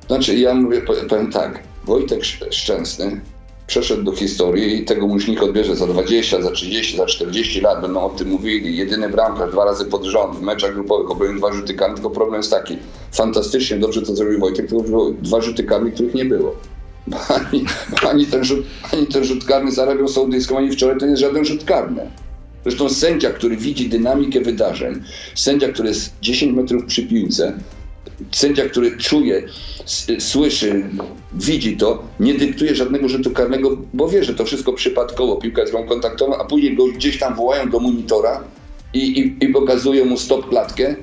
Znaczy, 0.08 0.36
ja 0.36 0.54
mówię, 0.54 0.82
powiem 0.82 1.32
tak, 1.32 1.63
Wojtek 1.86 2.20
Szczęsny 2.52 3.22
przeszedł 3.67 4.03
do 4.03 4.12
historii 4.12 4.82
i 4.82 4.86
tego 4.86 5.08
już 5.08 5.27
nikt 5.27 5.43
odbierze 5.43 5.75
za 5.75 5.88
20, 5.88 6.41
za 6.41 6.51
30, 6.51 6.98
za 6.98 7.05
40 7.05 7.62
lat, 7.62 7.82
będą 7.82 8.01
o 8.01 8.10
tym 8.10 8.29
mówili. 8.29 8.77
Jedyny 8.77 9.10
bramkarz 9.10 9.51
dwa 9.51 9.65
razy 9.65 9.86
pod 9.86 10.03
rząd 10.03 10.36
w 10.36 10.41
meczach 10.41 10.74
grupowych 10.74 11.12
obronił 11.12 11.38
dwa 11.38 11.53
rzuty 11.53 11.74
karne, 11.74 11.96
tylko 11.96 12.10
problem 12.10 12.39
jest 12.39 12.51
taki, 12.51 12.77
fantastycznie 13.12 13.77
dobrze 13.77 14.01
to 14.01 14.15
zrobił 14.15 14.39
Wojtek, 14.39 14.67
tylko 14.70 14.84
było 14.84 15.12
dwa 15.12 15.41
rzuty 15.41 15.63
karne, 15.63 15.91
których 15.91 16.13
nie 16.13 16.25
było. 16.25 16.55
Ani, 17.51 17.65
ani, 18.10 18.25
ten 18.25 18.43
rzut, 18.43 18.65
ani 18.93 19.08
ten 19.08 19.24
rzut 19.24 19.46
karny 19.46 19.72
z 19.72 19.79
Arabią 19.79 20.08
Saudyjską, 20.08 20.58
ani 20.58 20.72
wczoraj 20.72 20.98
to 20.98 21.05
nie 21.05 21.12
jest 21.12 21.22
żaden 21.22 21.46
rzut 21.46 21.63
karny. 21.63 22.12
Zresztą 22.63 22.89
sędzia, 22.89 23.29
który 23.29 23.58
widzi 23.58 23.89
dynamikę 23.89 24.41
wydarzeń, 24.41 25.03
sędzia, 25.36 25.70
który 25.70 25.89
jest 25.89 26.13
10 26.22 26.55
metrów 26.55 26.86
przy 26.86 27.03
piłce, 27.03 27.60
sędzia, 28.32 28.65
który 28.65 28.98
czuje, 28.98 29.43
słyszy, 30.20 30.84
widzi 31.34 31.77
to, 31.77 32.03
nie 32.20 32.34
dyktuje 32.34 32.75
żadnego 32.75 33.10
rzutu 33.10 33.32
karnego, 33.32 33.77
bo 33.93 34.08
wie, 34.08 34.24
że 34.24 34.34
to 34.34 34.46
wszystko 34.46 34.74
przypadkowo, 34.74 35.36
piłka 35.36 35.62
jest 35.62 35.74
grą 35.74 35.88
kontaktową, 35.88 36.38
a 36.38 36.46
później 36.46 36.75
go 36.75 36.88
gdzieś 36.88 37.20
tam 37.20 37.36
wołają 37.36 37.70
do 37.70 37.79
monitora 37.79 38.43
i, 38.93 39.20
i, 39.20 39.46
i 39.46 39.48
pokazują 39.48 40.05
mu 40.05 40.17
stop 40.17 40.50
klatkę, 40.50 40.96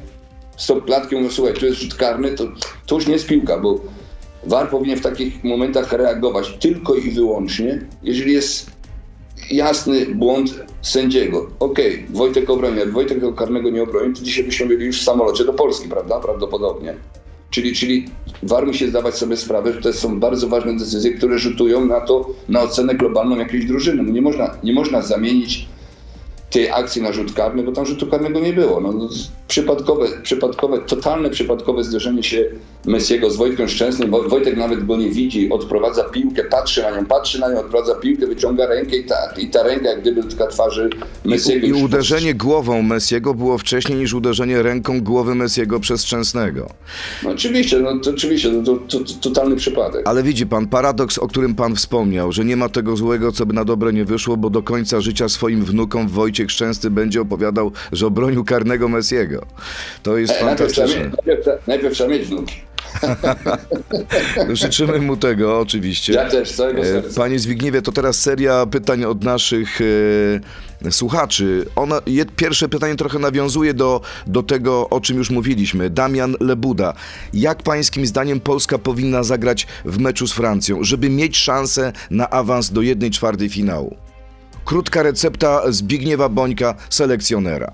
stop 0.56 0.84
klatki, 0.84 1.16
mówią, 1.16 1.30
słuchaj, 1.30 1.54
tu 1.54 1.66
jest 1.66 1.78
rzut 1.78 1.94
karny, 1.94 2.30
to, 2.30 2.44
to 2.86 2.94
już 2.94 3.06
nie 3.06 3.12
jest 3.12 3.26
piłka, 3.26 3.58
bo 3.58 3.80
VAR 4.46 4.70
powinien 4.70 4.98
w 4.98 5.02
takich 5.02 5.44
momentach 5.44 5.92
reagować 5.92 6.56
tylko 6.60 6.94
i 6.94 7.10
wyłącznie, 7.10 7.86
jeżeli 8.02 8.32
jest 8.32 8.70
jasny 9.50 10.06
błąd 10.06 10.54
sędziego. 10.82 11.50
Okej, 11.60 12.06
Wojtek 12.10 12.50
obronił, 12.50 12.78
jak 12.78 12.92
Wojtek 12.92 13.20
tego 13.20 13.32
karnego 13.32 13.70
nie 13.70 13.82
obronił, 13.82 14.14
to 14.14 14.22
dzisiaj 14.22 14.44
byśmy 14.44 14.66
byli 14.66 14.86
już 14.86 15.00
w 15.00 15.04
samolocie 15.04 15.44
do 15.44 15.52
Polski, 15.52 15.88
prawda? 15.88 16.20
Prawdopodobnie. 16.20 16.94
Czyli, 17.50 17.74
czyli 17.74 18.08
VAR 18.42 18.66
musi 18.66 18.88
zdawać 18.88 19.14
sobie 19.14 19.36
sprawę, 19.36 19.72
że 19.72 19.80
to 19.80 19.92
są 19.92 20.20
bardzo 20.20 20.48
ważne 20.48 20.76
decyzje, 20.76 21.12
które 21.12 21.38
rzutują 21.38 21.84
na 21.84 22.00
to, 22.00 22.30
na 22.48 22.62
ocenę 22.62 22.94
globalną 22.94 23.36
jakiejś 23.36 23.64
drużyny. 23.64 24.02
No 24.02 24.12
nie, 24.12 24.22
można, 24.22 24.56
nie 24.64 24.72
można 24.72 25.02
zamienić 25.02 25.68
tej 26.50 26.70
akcji 26.70 27.02
na 27.02 27.12
rzut 27.12 27.32
karny, 27.32 27.62
bo 27.62 27.72
tam 27.72 27.86
rzutu 27.86 28.06
karnego 28.06 28.40
nie 28.40 28.52
było. 28.52 28.80
No, 28.80 29.08
przypadkowe, 29.50 30.06
przypadkowe, 30.22 30.78
totalne 30.78 31.30
przypadkowe 31.30 31.84
zderzenie 31.84 32.22
się 32.22 32.44
Messiego 32.86 33.30
z 33.30 33.36
Wojtkiem 33.36 33.68
Szczęsnym. 33.68 34.10
Wo- 34.10 34.22
Wojtek 34.28 34.56
nawet 34.56 34.86
go 34.86 34.96
nie 34.96 35.10
widzi, 35.10 35.50
odprowadza 35.50 36.04
piłkę, 36.04 36.44
patrzy 36.44 36.82
na 36.82 36.90
nią, 36.90 37.06
patrzy 37.06 37.40
na 37.40 37.52
nią, 37.52 37.58
odprowadza 37.60 37.94
piłkę, 37.94 38.26
wyciąga 38.26 38.66
rękę 38.66 38.96
i 38.96 39.04
ta, 39.04 39.14
i 39.38 39.48
ta 39.50 39.62
ręka 39.62 39.88
jak 39.88 40.00
gdyby 40.00 40.22
dotyka 40.22 40.46
twarzy 40.46 40.90
Messiego. 41.24 41.66
I 41.66 41.70
Już- 41.70 41.82
uderzenie 41.82 42.34
głową 42.34 42.82
Messiego 42.82 43.34
było 43.34 43.58
wcześniej 43.58 43.98
niż 43.98 44.14
uderzenie 44.14 44.62
ręką 44.62 45.00
głowy 45.00 45.34
Messiego 45.34 45.80
przez 45.80 46.04
Szczęsnego. 46.04 46.68
No 47.22 47.30
oczywiście, 47.30 47.78
no 47.78 47.98
to 47.98 48.10
oczywiście, 48.10 48.48
no, 48.52 48.62
to, 48.62 48.76
to, 48.98 49.04
to 49.04 49.12
totalny 49.20 49.56
przypadek. 49.56 50.08
Ale 50.08 50.22
widzi 50.22 50.46
pan, 50.46 50.66
paradoks, 50.66 51.18
o 51.18 51.28
którym 51.28 51.54
pan 51.54 51.76
wspomniał, 51.76 52.32
że 52.32 52.44
nie 52.44 52.56
ma 52.56 52.68
tego 52.68 52.96
złego, 52.96 53.32
co 53.32 53.46
by 53.46 53.54
na 53.54 53.64
dobre 53.64 53.92
nie 53.92 54.04
wyszło, 54.04 54.36
bo 54.36 54.50
do 54.50 54.62
końca 54.62 55.00
życia 55.00 55.28
swoim 55.28 55.64
wnukom 55.64 56.08
Wojciech 56.08 56.50
Szczęsny 56.50 56.90
będzie 56.90 57.20
opowiadał, 57.20 57.72
że 57.92 58.06
obronił 58.06 58.44
karnego 58.44 58.88
Messiego. 58.88 59.39
To 60.02 60.16
jest 60.18 60.32
E, 60.32 60.40
fantastyczne. 60.40 60.84
najpierw, 60.86 61.40
trzeba- 61.42 61.58
najpierw 61.66 61.94
trzeba 61.94 62.10
mieć 62.10 62.28
wnuki. 62.28 62.54
Życzymy 64.52 64.98
mu 64.98 65.16
tego, 65.16 65.58
oczywiście. 65.58 66.12
Ja 66.12 66.30
też, 66.30 66.52
całego 66.52 66.80
E, 66.80 66.84
serca. 66.84 67.20
Panie 67.20 67.38
Zbigniewie, 67.38 67.82
to 67.82 67.92
teraz 67.92 68.20
seria 68.20 68.66
pytań 68.66 69.04
od 69.04 69.24
naszych 69.24 69.78
e, 70.86 70.92
słuchaczy. 70.92 71.66
Ona, 71.76 72.00
je, 72.06 72.24
pierwsze 72.26 72.68
pytanie 72.68 72.96
trochę 72.96 73.18
nawiązuje 73.18 73.74
do, 73.74 74.00
do 74.26 74.42
tego, 74.42 74.88
o 74.90 75.00
czym 75.00 75.16
już 75.16 75.30
mówiliśmy. 75.30 75.90
Damian 75.90 76.34
Lebuda. 76.40 76.94
Jak 77.32 77.62
pańskim 77.62 78.06
zdaniem 78.06 78.40
Polska 78.40 78.78
powinna 78.78 79.22
zagrać 79.22 79.66
w 79.84 79.98
meczu 79.98 80.26
z 80.26 80.32
Francją, 80.32 80.84
żeby 80.84 81.10
mieć 81.10 81.36
szansę 81.36 81.92
na 82.10 82.30
awans 82.30 82.70
do 82.72 82.82
1 82.82 83.10
czwartej 83.10 83.48
finału? 83.48 83.96
Krótka 84.64 85.02
recepta 85.02 85.62
Zbigniewa 85.72 86.28
Bońka, 86.28 86.74
selekcjonera. 86.90 87.72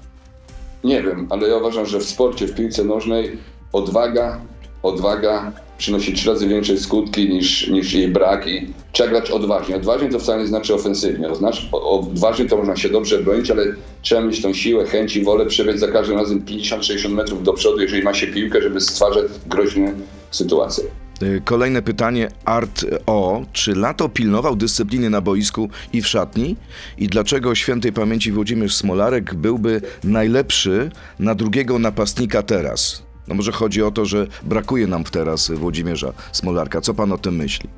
Nie 0.87 1.03
wiem, 1.03 1.27
ale 1.31 1.49
ja 1.49 1.57
uważam, 1.57 1.87
że 1.87 1.99
w 1.99 2.05
sporcie, 2.05 2.47
w 2.47 2.55
piłce 2.55 2.85
nożnej 2.85 3.39
odwaga, 3.73 4.41
odwaga 4.83 5.53
przynosi 5.79 6.13
trzy 6.13 6.31
razy 6.31 6.49
większe 6.49 6.77
skutki 6.77 7.29
niż, 7.29 7.69
niż 7.69 7.93
jej 7.93 8.09
brak 8.09 8.47
i 8.47 8.67
trzeba 8.93 9.11
grać 9.11 9.31
odważnie. 9.31 9.77
Odważnie 9.77 10.09
to 10.09 10.19
wcale 10.19 10.43
nie 10.43 10.47
znaczy 10.47 10.75
ofensywnie. 10.75 11.35
Znaczy, 11.35 11.63
odważnie 11.73 12.45
to 12.45 12.57
można 12.57 12.77
się 12.77 12.89
dobrze 12.89 13.19
bronić, 13.19 13.51
ale 13.51 13.65
trzeba 14.03 14.21
mieć 14.21 14.43
tą 14.43 14.53
siłę, 14.53 14.85
chęć 14.85 15.17
i 15.17 15.25
wolę 15.25 15.47
przebiec 15.47 15.81
za 15.81 15.89
każdym 15.89 16.19
razem 16.19 16.45
50-60 16.45 17.11
metrów 17.11 17.43
do 17.43 17.53
przodu, 17.53 17.81
jeżeli 17.81 18.03
ma 18.03 18.15
się 18.15 18.27
piłkę, 18.27 18.63
żeby 18.63 18.81
stwarzać 18.81 19.25
groźne 19.47 19.93
sytuacje. 20.31 20.85
E, 21.23 21.41
Kolejne 21.41 21.83
pytanie 21.83 22.29
Art 22.45 22.85
O. 23.07 23.43
Czy 23.53 23.75
Lato 23.75 24.09
pilnował 24.09 24.57
dyscypliny 24.57 25.11
na 25.11 25.21
boisku 25.21 25.69
i 25.93 26.03
w 26.03 26.07
szatni? 26.07 26.57
I 26.99 27.07
dlaczego 27.09 27.55
świętej 27.55 27.93
pamięci 27.93 28.33
Włodzimierz 28.33 28.75
Smolarek 28.75 29.35
byłby 29.35 29.81
najlepszy 30.05 30.91
na 31.19 31.35
drugiego 31.35 31.79
napastnika 31.79 32.43
teraz? 32.43 33.03
No 33.29 33.35
może 33.35 33.53
chodzi 33.53 33.83
o 33.83 33.91
to, 33.91 34.05
że 34.05 34.27
brakuje 34.43 34.87
nam 34.87 35.05
teraz 35.05 35.51
Włodzimierza 35.51 36.13
Smolarka. 36.33 36.81
Co 36.81 36.95
pan 36.95 37.13
o 37.13 37.19
tym 37.19 37.37
myśli? 37.37 37.69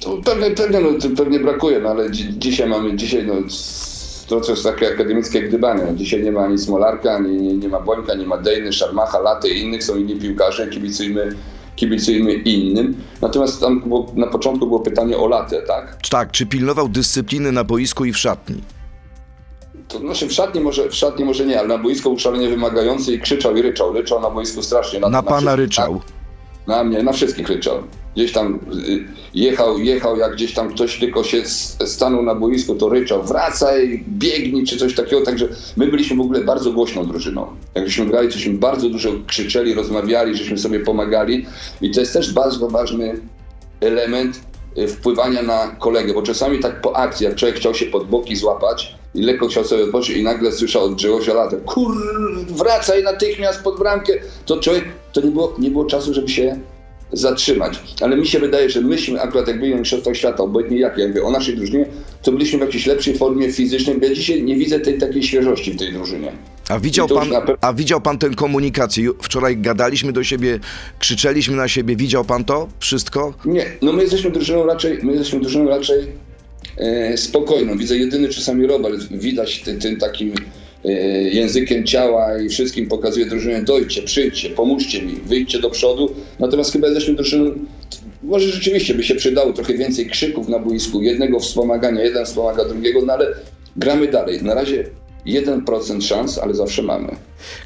To 0.00 0.16
pewnie, 0.24 0.50
pewnie, 0.50 0.80
no, 0.80 0.88
pewnie 1.16 1.40
brakuje, 1.40 1.80
no 1.80 1.88
ale 1.88 2.10
dzi- 2.10 2.38
dzisiaj 2.38 2.68
mamy, 2.68 2.96
dzisiaj 2.96 3.26
no, 3.26 3.34
to 4.28 4.40
takie 4.62 4.88
akademickie 4.94 5.42
gdybanie. 5.42 5.82
No, 5.86 5.94
dzisiaj 5.94 6.22
nie 6.22 6.32
ma 6.32 6.40
ani 6.44 6.58
Smolarka, 6.58 7.12
ani 7.14 7.36
nie, 7.36 7.54
nie 7.54 7.68
ma 7.68 7.80
Bońka, 7.80 8.14
nie 8.14 8.26
ma 8.26 8.36
Dejny, 8.38 8.72
Szarmacha, 8.72 9.18
Laty 9.20 9.48
i 9.48 9.60
innych, 9.62 9.84
są 9.84 9.96
inni 9.96 10.16
piłkarze, 10.16 10.68
kibicujmy, 10.68 11.28
kibicujmy 11.76 12.32
innym. 12.32 12.96
Natomiast 13.20 13.60
tam 13.60 13.80
było, 13.80 14.12
na 14.16 14.26
początku 14.26 14.66
było 14.66 14.80
pytanie 14.80 15.16
o 15.18 15.28
Latę, 15.28 15.62
tak? 15.62 15.96
Tak, 16.10 16.30
czy 16.30 16.46
pilnował 16.46 16.88
dyscypliny 16.88 17.52
na 17.52 17.64
boisku 17.64 18.04
i 18.04 18.12
w 18.12 18.18
szatni? 18.18 18.62
To 19.88 19.98
znaczy 19.98 20.26
w 20.26 20.32
szatni 20.32 20.60
może, 20.60 20.88
w 20.88 20.94
szatni 20.94 21.24
może 21.24 21.46
nie, 21.46 21.58
ale 21.58 21.68
na 21.68 21.78
boisku 21.78 22.08
był 22.10 22.18
szalenie 22.18 22.48
wymagający 22.48 23.12
i 23.14 23.20
krzyczał 23.20 23.56
i 23.56 23.62
ryczał. 23.62 23.92
Ryczał 23.92 24.20
na 24.20 24.30
boisku 24.30 24.62
strasznie. 24.62 25.00
Na 25.00 25.22
pana 25.22 25.36
wszystkich- 25.40 25.56
ryczał. 25.56 26.00
Na 26.66 26.84
mnie, 26.84 27.02
na 27.02 27.12
wszystkich 27.12 27.48
ryczał. 27.48 27.82
Gdzieś 28.16 28.32
tam 28.32 28.54
y, 28.88 29.04
jechał, 29.34 29.78
jechał, 29.78 30.16
jak 30.16 30.32
gdzieś 30.32 30.54
tam 30.54 30.68
ktoś 30.68 30.98
tylko 30.98 31.24
się 31.24 31.42
stanął 31.86 32.22
na 32.22 32.34
boisku, 32.34 32.74
to 32.74 32.88
ryczał, 32.88 33.22
wracaj, 33.22 34.04
biegnij, 34.08 34.66
czy 34.66 34.76
coś 34.76 34.94
takiego. 34.94 35.22
Także 35.22 35.48
my 35.76 35.86
byliśmy 35.86 36.16
w 36.16 36.20
ogóle 36.20 36.44
bardzo 36.44 36.72
głośną 36.72 37.06
drużyną. 37.06 37.46
Jak 37.74 37.88
żeśmy 37.88 38.06
grali, 38.06 38.28
tośmy 38.28 38.52
bardzo 38.52 38.88
dużo 38.88 39.10
krzyczeli, 39.26 39.74
rozmawiali, 39.74 40.36
żeśmy 40.36 40.58
sobie 40.58 40.80
pomagali. 40.80 41.46
I 41.80 41.90
to 41.90 42.00
jest 42.00 42.12
też 42.12 42.32
bardzo 42.32 42.68
ważny 42.68 43.20
element 43.80 44.40
y, 44.78 44.88
wpływania 44.88 45.42
na 45.42 45.76
kolegę, 45.78 46.14
bo 46.14 46.22
czasami 46.22 46.58
tak 46.58 46.80
po 46.80 46.96
akcji, 46.96 47.24
jak 47.24 47.34
człowiek 47.34 47.56
chciał 47.56 47.74
się 47.74 47.86
pod 47.86 48.08
boki 48.08 48.36
złapać 48.36 49.03
i 49.14 49.22
lekko 49.22 49.48
chciał 49.48 49.64
sobie 49.64 49.84
odpocząć 49.84 50.18
i 50.18 50.22
nagle 50.22 50.52
słyszał 50.52 50.84
od 50.84 50.94
Grzegorza 50.94 51.34
Lata, 51.34 51.56
kur, 51.66 51.96
wracaj 52.48 53.02
natychmiast 53.02 53.62
pod 53.62 53.78
bramkę, 53.78 54.12
to 54.46 54.60
człowiek, 54.60 54.84
to 55.12 55.20
nie 55.20 55.30
było, 55.30 55.54
nie 55.58 55.70
było 55.70 55.84
czasu, 55.84 56.14
żeby 56.14 56.28
się 56.28 56.58
zatrzymać. 57.12 57.78
Ale 58.00 58.16
mi 58.16 58.26
się 58.26 58.38
wydaje, 58.38 58.70
że 58.70 58.80
myśmy 58.80 59.20
akurat 59.20 59.48
jak 59.48 59.60
byli 59.60 59.70
na 59.72 59.78
Mistrzostwach 59.78 60.16
Świata, 60.16 60.42
obojętnie 60.42 60.78
jak, 60.78 60.98
ja 60.98 61.08
mówię 61.08 61.22
o 61.24 61.30
naszej 61.30 61.56
drużynie, 61.56 61.86
to 62.22 62.32
byliśmy 62.32 62.58
w 62.58 62.62
jakiejś 62.62 62.86
lepszej 62.86 63.18
formie 63.18 63.52
fizycznej, 63.52 63.98
bo 63.98 64.06
ja 64.06 64.14
dzisiaj 64.14 64.42
nie 64.42 64.56
widzę 64.56 64.80
tej 64.80 64.98
takiej 64.98 65.22
świeżości 65.22 65.72
w 65.72 65.78
tej 65.78 65.92
drużynie. 65.92 66.32
A 66.68 66.78
widział, 66.78 67.08
pan, 67.08 67.28
na 67.28 67.40
pe- 67.40 67.56
a 67.60 67.72
widział 67.72 68.00
pan 68.00 68.18
tę 68.18 68.30
komunikację? 68.30 69.10
Wczoraj 69.22 69.56
gadaliśmy 69.56 70.12
do 70.12 70.24
siebie, 70.24 70.58
krzyczeliśmy 70.98 71.56
na 71.56 71.68
siebie. 71.68 71.96
Widział 71.96 72.24
pan 72.24 72.44
to 72.44 72.68
wszystko? 72.80 73.34
Nie, 73.44 73.66
no 73.82 73.92
my 73.92 74.02
jesteśmy 74.02 74.30
drużyną 74.30 74.66
raczej, 74.66 74.98
my 75.02 75.12
jesteśmy 75.12 75.40
drużyną 75.40 75.68
raczej 75.68 75.98
spokojną. 77.16 77.78
Widzę 77.78 77.96
jedyny 77.96 78.28
czasami 78.28 78.66
Robert, 78.66 79.02
widać 79.10 79.60
ty- 79.62 79.74
tym 79.74 79.96
takim 79.96 80.34
e, 80.84 80.92
językiem 81.22 81.84
ciała 81.84 82.38
i 82.42 82.48
wszystkim 82.48 82.88
pokazuje 82.88 83.26
drużynę, 83.26 83.62
dojdźcie, 83.62 84.02
przyjdźcie, 84.02 84.50
pomóżcie 84.50 85.02
mi, 85.02 85.14
wyjdźcie 85.26 85.58
do 85.58 85.70
przodu. 85.70 86.14
Natomiast 86.38 86.72
chyba 86.72 86.86
jesteśmy 86.88 87.14
drużyną, 87.14 87.50
może 88.22 88.48
rzeczywiście 88.48 88.94
by 88.94 89.02
się 89.02 89.14
przydało 89.14 89.52
trochę 89.52 89.74
więcej 89.74 90.06
krzyków 90.06 90.48
na 90.48 90.58
boisku, 90.58 91.02
jednego 91.02 91.40
wspomagania, 91.40 92.02
jeden 92.04 92.24
wspomaga 92.24 92.64
drugiego, 92.64 93.02
no 93.06 93.12
ale 93.12 93.34
gramy 93.76 94.08
dalej. 94.08 94.42
Na 94.42 94.54
razie 94.54 94.84
1% 95.26 96.02
szans, 96.02 96.38
ale 96.38 96.54
zawsze 96.54 96.82
mamy. 96.82 97.16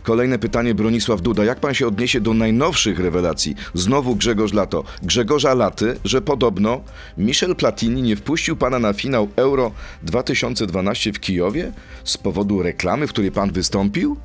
Kolejne 0.03 0.39
pytanie 0.39 0.75
Bronisław 0.75 1.23
Duda. 1.23 1.45
Jak 1.45 1.61
pan 1.61 1.75
się 1.75 1.87
odniesie 1.87 2.21
do 2.21 2.35
najnowszych 2.35 2.99
rewelacji? 2.99 3.55
Znowu 3.75 4.17
Grzegorz 4.17 4.53
Lato. 4.53 4.85
Grzegorza 5.03 5.55
Laty, 5.55 5.97
że 6.05 6.23
podobno 6.23 6.81
Michel 7.19 7.57
Platini 7.57 8.03
nie 8.03 8.17
wpuścił 8.17 8.57
pana 8.57 8.79
na 8.79 8.93
finał 8.93 9.29
Euro 9.37 9.73
2012 10.03 11.13
w 11.13 11.21
Kijowie 11.21 11.73
z 12.05 12.17
powodu 12.19 12.63
reklamy, 12.63 13.07
w 13.07 13.11
której 13.11 13.33
pan 13.33 13.53
wystąpił? 13.53 14.17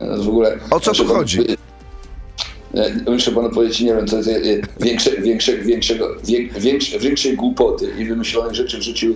W 0.00 0.28
ogóle, 0.28 0.58
O 0.70 0.80
co 0.80 0.92
tu 0.92 1.04
chodzi? 1.04 1.38
E, 2.74 3.10
Muszę 3.10 3.32
panu 3.32 3.50
powiedzieć, 3.50 3.80
nie 3.80 3.94
wiem, 3.94 4.06
co 4.06 4.16
jest 4.16 4.28
e, 4.28 4.34
większe, 4.84 5.10
większe, 5.22 5.58
większego, 5.58 6.08
większe, 6.60 6.98
większej 6.98 7.36
głupoty 7.36 7.92
i 7.98 8.04
wymyślonych 8.04 8.54
rzeczy 8.54 8.78
w 8.78 8.82
życiu 8.82 9.14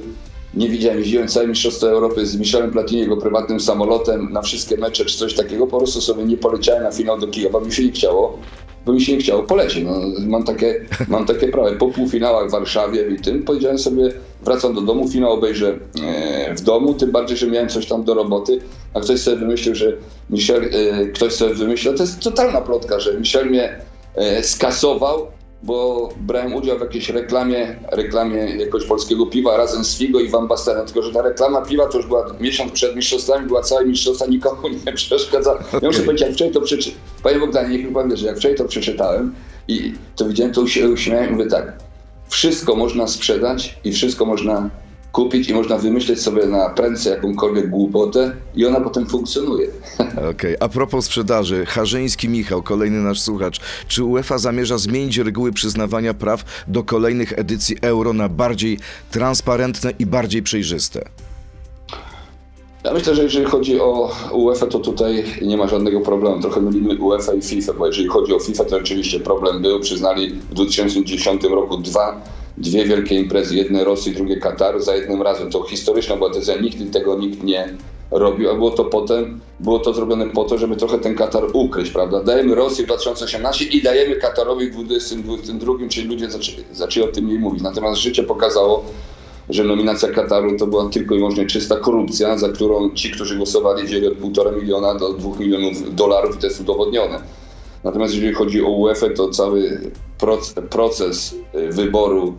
nie 0.54 0.68
widziałem. 0.68 0.98
Jeździłem 0.98 1.28
całe 1.28 1.46
Mistrzostwo 1.46 1.88
Europy 1.88 2.26
z 2.26 2.36
Michelem 2.36 2.70
Platini, 2.70 3.00
jego 3.00 3.16
prywatnym 3.16 3.60
samolotem 3.60 4.32
na 4.32 4.42
wszystkie 4.42 4.76
mecze 4.76 5.04
czy 5.04 5.18
coś 5.18 5.34
takiego. 5.34 5.66
Po 5.66 5.78
prostu 5.78 6.00
sobie 6.00 6.24
nie 6.24 6.36
poleciałem 6.36 6.82
na 6.82 6.92
finał 6.92 7.20
do 7.20 7.26
Kijowa, 7.26 7.60
mi 7.60 7.72
się 7.72 7.84
nie 7.84 7.92
chciało, 7.92 8.38
bo 8.86 8.92
mi 8.92 9.00
się 9.00 9.12
nie 9.12 9.18
chciało 9.18 9.42
polecieć. 9.42 9.84
No, 9.84 9.92
mam, 10.26 10.44
takie, 10.44 10.86
mam 11.08 11.26
takie 11.26 11.48
prawo. 11.48 11.68
Po 11.78 11.88
półfinałach 11.88 12.48
w 12.48 12.52
Warszawie 12.52 13.08
i 13.08 13.20
tym 13.20 13.42
powiedziałem 13.42 13.78
sobie, 13.78 14.12
wracam 14.42 14.74
do 14.74 14.80
domu, 14.80 15.08
finał 15.08 15.32
obejrzę 15.32 15.78
e, 16.04 16.54
w 16.54 16.60
domu, 16.60 16.94
tym 16.94 17.10
bardziej, 17.10 17.36
że 17.36 17.46
miałem 17.46 17.68
coś 17.68 17.86
tam 17.86 18.04
do 18.04 18.14
roboty, 18.14 18.60
a 18.94 19.00
ktoś 19.00 19.20
sobie 19.20 19.36
wymyślił, 19.36 19.74
że 19.74 19.96
Michel, 20.30 20.70
e, 20.72 21.06
ktoś 21.06 21.32
sobie 21.32 21.54
wymyślił, 21.54 21.94
to 21.94 22.02
jest 22.02 22.20
totalna 22.20 22.60
plotka, 22.60 23.00
że 23.00 23.20
Michel 23.20 23.50
mnie 23.50 23.80
e, 24.14 24.42
skasował, 24.42 25.26
bo 25.62 26.08
brałem 26.20 26.54
udział 26.54 26.78
w 26.78 26.80
jakiejś 26.80 27.08
reklamie, 27.08 27.76
reklamie 27.92 28.36
jakiegoś 28.36 28.84
polskiego 28.84 29.26
piwa 29.26 29.56
razem 29.56 29.84
z 29.84 29.98
Figo 29.98 30.20
i 30.20 30.28
Van 30.28 30.48
Bastenem, 30.48 30.86
tylko 30.86 31.02
że 31.02 31.12
ta 31.12 31.22
reklama 31.22 31.62
piwa 31.62 31.86
to 31.86 31.98
już 31.98 32.06
była 32.06 32.26
miesiąc 32.40 32.72
przed 32.72 32.96
mistrzostwami, 32.96 33.46
była 33.46 33.62
całe 33.62 33.86
mistrzostwa, 33.86 34.26
nikomu 34.26 34.68
nie 34.86 34.92
przeszkadza. 34.92 35.58
Ja 35.82 35.88
muszę 35.88 36.02
powiedzieć, 36.02 36.20
jak 36.20 36.32
wczoraj 36.32 36.52
to 36.52 36.60
przeczytałem, 36.60 37.00
panie 37.22 37.38
Bogdanie, 37.38 37.68
niech 37.68 37.86
mi 37.86 37.94
pan 37.94 38.10
wie, 38.10 38.16
że 38.16 38.26
jak 38.26 38.36
wczoraj 38.36 38.56
to 38.56 38.64
przeczytałem 38.64 39.34
i 39.68 39.92
to 40.16 40.24
widziałem, 40.24 40.52
to 40.52 40.66
się 40.66 40.90
uśmiałem 40.90 41.28
i 41.28 41.32
mówię 41.32 41.46
tak, 41.46 41.72
wszystko 42.28 42.76
można 42.76 43.06
sprzedać 43.06 43.80
i 43.84 43.92
wszystko 43.92 44.24
można 44.26 44.70
kupić 45.12 45.48
i 45.48 45.54
można 45.54 45.78
wymyśleć 45.78 46.20
sobie 46.20 46.46
na 46.46 46.70
prędce 46.70 47.10
jakąkolwiek 47.10 47.70
głupotę 47.70 48.36
i 48.54 48.66
ona 48.66 48.80
potem 48.80 49.06
funkcjonuje. 49.06 49.68
Okej, 50.30 50.56
a 50.60 50.68
propos 50.68 51.04
sprzedaży, 51.04 51.66
Harzyński 51.66 52.28
Michał, 52.28 52.62
kolejny 52.62 53.00
nasz 53.00 53.20
słuchacz. 53.20 53.60
Czy 53.88 54.04
UEFA 54.04 54.38
zamierza 54.38 54.78
zmienić 54.78 55.18
reguły 55.18 55.52
przyznawania 55.52 56.14
praw 56.14 56.64
do 56.68 56.82
kolejnych 56.82 57.38
edycji 57.38 57.76
Euro 57.82 58.12
na 58.12 58.28
bardziej 58.28 58.78
transparentne 59.10 59.92
i 59.98 60.06
bardziej 60.06 60.42
przejrzyste? 60.42 61.04
Ja 62.84 62.92
myślę, 62.92 63.14
że 63.14 63.22
jeżeli 63.22 63.44
chodzi 63.44 63.80
o 63.80 64.12
UEFA, 64.32 64.66
to 64.66 64.78
tutaj 64.78 65.24
nie 65.42 65.56
ma 65.56 65.68
żadnego 65.68 66.00
problemu. 66.00 66.40
Trochę 66.40 66.60
mylimy 66.60 66.98
UEFA 66.98 67.34
i 67.34 67.42
FIFA, 67.42 67.72
bo 67.72 67.86
jeżeli 67.86 68.08
chodzi 68.08 68.34
o 68.34 68.38
FIFA, 68.38 68.64
to 68.64 68.76
oczywiście 68.76 69.20
problem 69.20 69.62
był. 69.62 69.80
Przyznali 69.80 70.30
w 70.30 70.54
2010 70.54 71.42
roku 71.44 71.78
dwa, 71.78 72.20
dwie 72.62 72.84
wielkie 72.84 73.14
imprezy, 73.14 73.56
jedne 73.56 73.84
Rosji, 73.84 74.12
drugie 74.12 74.36
Kataru 74.36 74.80
za 74.80 74.96
jednym 74.96 75.22
razem. 75.22 75.50
To 75.50 75.62
historyczna 75.62 76.16
była 76.16 76.30
decyzja, 76.30 76.60
nigdy 76.60 76.86
tego 76.86 77.18
nikt 77.18 77.42
nie 77.42 77.76
robił, 78.10 78.50
a 78.50 78.54
było 78.54 78.70
to 78.70 78.84
potem, 78.84 79.40
było 79.60 79.78
to 79.78 79.94
zrobione 79.94 80.26
po 80.26 80.44
to, 80.44 80.58
żeby 80.58 80.76
trochę 80.76 80.98
ten 80.98 81.14
Katar 81.14 81.44
ukryć, 81.52 81.90
prawda? 81.90 82.22
Dajemy 82.22 82.54
Rosji 82.54 82.84
w 82.84 82.86
2018 82.86 83.64
i 83.64 83.82
dajemy 83.82 84.16
Katarowi 84.16 84.66
w 84.66 84.74
2022, 84.74 85.72
czyli 85.88 86.08
ludzie 86.08 86.30
zaczęli, 86.30 86.64
zaczęli 86.72 87.06
o 87.06 87.08
tym 87.08 87.24
mniej 87.24 87.38
mówić. 87.38 87.62
Natomiast 87.62 88.00
życie 88.00 88.22
pokazało, 88.22 88.84
że 89.48 89.64
nominacja 89.64 90.08
Kataru 90.08 90.58
to 90.58 90.66
była 90.66 90.88
tylko 90.88 91.14
i 91.14 91.18
wyłącznie 91.18 91.46
czysta 91.46 91.76
korupcja, 91.76 92.38
za 92.38 92.48
którą 92.48 92.94
ci, 92.94 93.10
którzy 93.10 93.36
głosowali, 93.36 93.84
wzięli 93.84 94.06
od 94.06 94.18
1,5 94.18 94.60
miliona 94.60 94.94
do 94.94 95.12
2 95.12 95.38
milionów 95.38 95.94
dolarów 95.94 96.36
i 96.36 96.38
to 96.38 96.46
jest 96.46 96.60
udowodnione. 96.60 97.22
Natomiast 97.84 98.14
jeżeli 98.14 98.34
chodzi 98.34 98.64
o 98.64 98.68
UEFA, 98.68 99.06
to 99.16 99.28
cały 99.28 99.80
proc- 100.20 100.62
proces 100.62 101.34
y, 101.54 101.68
wyboru 101.68 102.34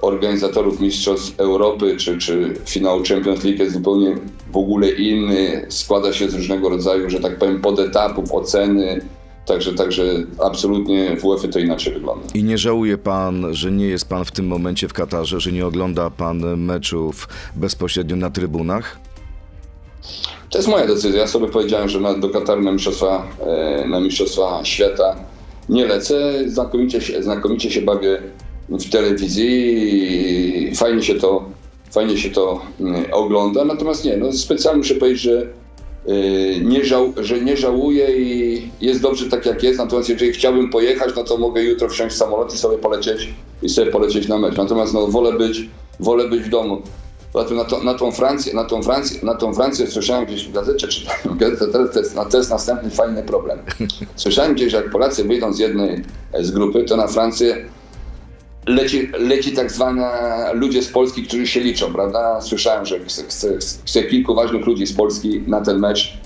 organizatorów 0.00 0.80
Mistrzostw 0.80 1.40
Europy 1.40 1.96
czy, 1.96 2.18
czy 2.18 2.54
finału 2.66 3.02
Champions 3.08 3.44
League 3.44 3.62
jest 3.62 3.74
zupełnie 3.74 4.14
w 4.52 4.56
ogóle 4.56 4.90
inny. 4.90 5.66
Składa 5.68 6.12
się 6.12 6.30
z 6.30 6.34
różnego 6.34 6.68
rodzaju, 6.68 7.10
że 7.10 7.20
tak 7.20 7.38
powiem, 7.38 7.60
podetapów, 7.60 8.34
oceny. 8.34 9.00
Także, 9.46 9.74
także 9.74 10.02
absolutnie 10.44 11.16
w 11.16 11.24
UEFA 11.24 11.48
to 11.48 11.58
inaczej 11.58 11.94
wygląda. 11.94 12.26
I 12.34 12.44
nie 12.44 12.58
żałuje 12.58 12.98
pan, 12.98 13.54
że 13.54 13.72
nie 13.72 13.86
jest 13.86 14.08
pan 14.08 14.24
w 14.24 14.32
tym 14.32 14.46
momencie 14.46 14.88
w 14.88 14.92
Katarze, 14.92 15.40
że 15.40 15.52
nie 15.52 15.66
ogląda 15.66 16.10
pan 16.10 16.56
meczów 16.56 17.28
bezpośrednio 17.56 18.16
na 18.16 18.30
trybunach? 18.30 18.98
To 20.50 20.58
jest 20.58 20.68
moja 20.68 20.86
decyzja. 20.86 21.20
Ja 21.20 21.26
sobie 21.26 21.48
powiedziałem, 21.48 21.88
że 21.88 22.00
do 22.20 22.30
Kataru 22.30 22.62
na 22.62 22.72
mistrzostwa, 22.72 23.26
e, 23.40 23.88
na 23.88 24.00
mistrzostwa 24.00 24.64
świata 24.64 25.16
nie 25.68 25.86
lecę. 25.86 26.34
Znakomicie 26.46 27.00
się, 27.00 27.22
znakomicie 27.22 27.70
się 27.70 27.82
bawię 27.82 28.22
w 28.70 28.90
telewizji 28.90 29.48
i 30.70 30.76
fajnie 30.76 31.02
się 31.02 31.14
to, 31.14 31.44
fajnie 31.90 32.18
się 32.18 32.30
to 32.30 32.60
mm, 32.80 33.04
ogląda. 33.12 33.64
Natomiast 33.64 34.04
nie, 34.04 34.16
no 34.16 34.32
specjalnie 34.32 34.78
muszę 34.78 34.94
powiedzieć, 34.94 35.22
że, 35.22 35.46
e, 36.06 36.60
nie 36.60 36.84
żał, 36.84 37.12
że 37.16 37.40
nie 37.40 37.56
żałuję 37.56 38.18
i 38.18 38.62
jest 38.80 39.00
dobrze 39.00 39.30
tak 39.30 39.46
jak 39.46 39.62
jest. 39.62 39.78
Natomiast 39.78 40.08
jeżeli 40.08 40.32
chciałbym 40.32 40.70
pojechać, 40.70 41.10
no 41.16 41.24
to 41.24 41.38
mogę 41.38 41.62
jutro 41.62 41.88
wsiąść 41.88 42.14
w 42.14 42.18
samolot 42.18 42.54
i 42.54 42.58
sobie 42.58 42.78
polecieć 42.78 43.28
i 43.62 43.68
sobie 43.68 43.90
polecieć 43.90 44.28
na 44.28 44.38
mecz. 44.38 44.56
Natomiast 44.56 44.94
no, 44.94 45.06
wolę 45.06 45.32
być, 45.32 45.68
wolę 46.00 46.28
być 46.28 46.42
w 46.42 46.48
domu. 46.48 46.82
Na, 47.34 47.64
to, 47.64 47.82
na 47.82 47.94
tą 47.94 48.12
Francję, 48.12 48.54
na 48.54 48.64
tą 48.64 48.82
Francję, 48.82 49.20
na 49.22 49.34
tą 49.34 49.54
Francję 49.54 49.86
słyszałem 49.86 50.26
gdzieś 50.26 50.48
w 50.48 50.52
gazecie, 50.52 50.88
czytałem 50.88 51.38
gazetę, 51.38 51.66
to, 51.72 51.98
jest, 51.98 52.16
to 52.30 52.38
jest 52.38 52.50
następny 52.50 52.90
fajny 52.90 53.22
problem. 53.22 53.58
Słyszałem 54.16 54.54
gdzieś, 54.54 54.70
że 54.70 54.76
jak 54.76 54.90
Polacy 54.90 55.24
wyjdą 55.24 55.52
z 55.52 55.58
jednej 55.58 56.02
e, 56.32 56.44
z 56.44 56.50
grupy, 56.50 56.84
to 56.84 56.96
na 56.96 57.06
Francję 57.06 57.64
leci, 58.68 59.10
leci 59.18 59.52
tak 59.52 59.72
zwana 59.72 60.12
ludzie 60.52 60.82
z 60.82 60.88
Polski, 60.88 61.22
którzy 61.22 61.46
się 61.46 61.60
liczą, 61.60 61.92
prawda? 61.92 62.40
Słyszałem, 62.40 62.86
że 62.86 63.00
chce, 63.00 63.22
chce, 63.22 63.58
chce 63.84 64.02
kilku 64.02 64.34
ważnych 64.34 64.66
ludzi 64.66 64.86
z 64.86 64.92
Polski 64.92 65.42
na 65.46 65.60
ten 65.60 65.78
mecz 65.78 66.18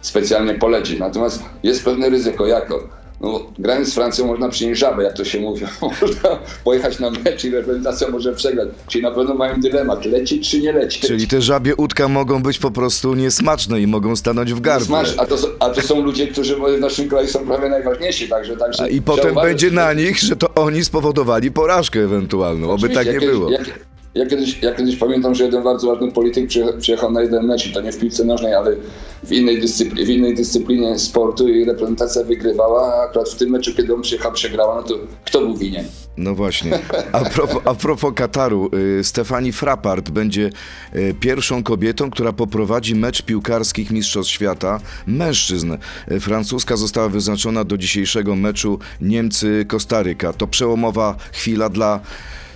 specjalnie 0.00 0.54
polecieć. 0.54 0.98
Natomiast 0.98 1.42
jest 1.62 1.84
pewne 1.84 2.10
ryzyko, 2.10 2.46
jako 2.46 2.99
no, 3.20 3.40
grając 3.58 3.88
z 3.88 3.94
Francją 3.94 4.26
można 4.26 4.48
przynieść 4.48 4.80
żabę, 4.80 5.04
jak 5.04 5.12
to 5.16 5.24
się 5.24 5.40
mówi. 5.40 5.64
Można 6.02 6.38
pojechać 6.64 6.98
na 6.98 7.10
mecz 7.10 7.44
i 7.44 7.50
reprezentacja 7.50 8.08
może 8.08 8.32
przegrać. 8.34 8.68
Czyli 8.88 9.04
na 9.04 9.10
pewno 9.10 9.34
mają 9.34 9.60
dylemat, 9.60 10.04
lecieć 10.06 10.50
czy 10.50 10.60
nie 10.60 10.72
lecieć. 10.72 11.00
Czyli 11.02 11.28
te 11.28 11.42
żabie 11.42 11.76
udka 11.76 12.08
mogą 12.08 12.42
być 12.42 12.58
po 12.58 12.70
prostu 12.70 13.14
niesmaczne 13.14 13.80
i 13.80 13.86
mogą 13.86 14.16
stanąć 14.16 14.52
w 14.52 14.60
gardle. 14.60 14.86
Smash, 14.86 15.14
a, 15.18 15.26
to, 15.26 15.38
są- 15.38 15.48
a 15.60 15.70
to 15.70 15.82
są 15.82 16.02
ludzie, 16.02 16.26
którzy 16.26 16.56
w 16.56 16.80
naszym 16.80 17.08
kraju 17.08 17.28
są 17.28 17.46
prawie 17.46 17.68
najważniejsi, 17.68 18.28
także... 18.28 18.56
także 18.56 18.82
A 18.82 18.88
I 18.88 19.02
potem 19.02 19.34
będzie 19.34 19.70
na 19.70 19.92
nich, 19.92 20.18
że 20.18 20.36
to 20.36 20.54
oni 20.54 20.84
spowodowali 20.84 21.50
porażkę 21.50 22.00
ewentualną. 22.00 22.70
Oby 22.70 22.88
tak 22.88 23.06
nie 23.06 23.20
było. 23.20 23.50
Ja, 23.50 23.58
kiedyś- 23.58 23.74
ja, 24.14 24.26
kiedyś, 24.26 24.62
ja 24.62 24.74
kiedyś 24.74 24.96
pamiętam, 24.96 25.34
że 25.34 25.44
jeden 25.44 25.62
bardzo 25.62 25.86
ważny 25.86 26.12
polityk 26.12 26.48
przyje- 26.48 26.78
przyjechał 26.78 27.12
na 27.12 27.22
jeden 27.22 27.46
mecz, 27.46 27.72
to 27.72 27.80
nie 27.80 27.92
w 27.92 27.98
piłce 27.98 28.24
nożnej, 28.24 28.54
ale 28.54 28.76
w 29.24 29.32
innej, 29.32 29.60
w 30.06 30.08
innej 30.08 30.34
dyscyplinie 30.34 30.98
sportu 30.98 31.48
i 31.48 31.64
reprezentacja 31.64 32.24
wygrywała, 32.24 32.94
a 32.94 33.08
akurat 33.08 33.28
w 33.28 33.36
tym 33.36 33.50
meczu, 33.50 33.74
kiedy 33.74 33.94
on 33.94 34.02
przyjechał, 34.02 34.32
przegrała, 34.32 34.74
no 34.74 34.82
to 34.82 34.94
kto 35.24 35.40
był 35.40 35.56
winien? 35.56 35.84
No 36.16 36.34
właśnie. 36.34 36.78
A 37.12 37.20
propos, 37.20 37.62
a 37.64 37.74
propos 37.74 38.12
Kataru, 38.14 38.70
y, 39.00 39.04
Stefani 39.04 39.52
Frappart 39.52 40.10
będzie 40.10 40.50
y, 40.94 41.14
pierwszą 41.20 41.62
kobietą, 41.62 42.10
która 42.10 42.32
poprowadzi 42.32 42.94
mecz 42.94 43.22
piłkarskich 43.22 43.90
Mistrzostw 43.90 44.32
Świata 44.32 44.80
mężczyzn. 45.06 45.76
Y, 46.12 46.20
Francuska 46.20 46.76
została 46.76 47.08
wyznaczona 47.08 47.64
do 47.64 47.78
dzisiejszego 47.78 48.36
meczu 48.36 48.78
Niemcy-Kostaryka. 49.02 50.32
To 50.32 50.46
przełomowa 50.46 51.16
chwila 51.32 51.68
dla 51.68 52.00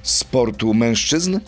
sportu 0.05 0.75
mężczyzn? 0.75 1.41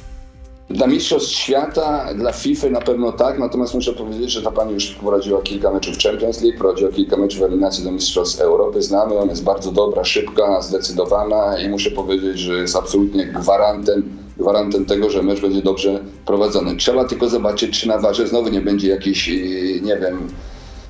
Dla 0.71 0.87
Mistrzostw 0.87 1.31
Świata, 1.31 2.15
dla 2.15 2.33
FIFA 2.33 2.71
na 2.71 2.81
pewno 2.81 3.13
tak, 3.13 3.39
natomiast 3.39 3.75
muszę 3.75 3.93
powiedzieć, 3.93 4.31
że 4.31 4.43
ta 4.43 4.51
pani 4.51 4.73
już 4.73 4.87
prowadziła 4.87 5.43
kilka 5.43 5.71
meczów 5.71 5.99
Champions 5.99 6.43
League, 6.43 6.59
prowadziła 6.59 6.91
kilka 6.91 7.17
meczów 7.17 7.43
eliminacji 7.43 7.85
do 7.85 7.93
Mistrzostw 7.93 8.41
Europy. 8.41 8.83
Znamy, 8.83 9.19
ona 9.19 9.31
jest 9.31 9.45
bardzo 9.45 9.73
dobra, 9.73 10.05
szybka, 10.05 10.63
zdecydowana 10.63 11.59
i 11.59 11.69
muszę 11.69 11.91
powiedzieć, 11.91 12.39
że 12.39 12.55
jest 12.55 12.77
absolutnie 12.77 13.27
gwarantem, 13.27 14.19
gwarantem 14.37 14.85
tego, 14.85 15.11
że 15.11 15.23
mecz 15.23 15.41
będzie 15.41 15.63
dobrze 15.63 16.01
prowadzony. 16.27 16.77
Trzeba 16.77 17.05
tylko 17.05 17.29
zobaczyć, 17.29 17.81
czy 17.81 17.89
na 17.89 17.99
warze 17.99 18.27
znowu 18.27 18.49
nie 18.49 18.61
będzie 18.61 18.89
jakiś, 18.89 19.29
yy, 19.29 19.81
nie 19.81 19.97
wiem, 19.97 20.29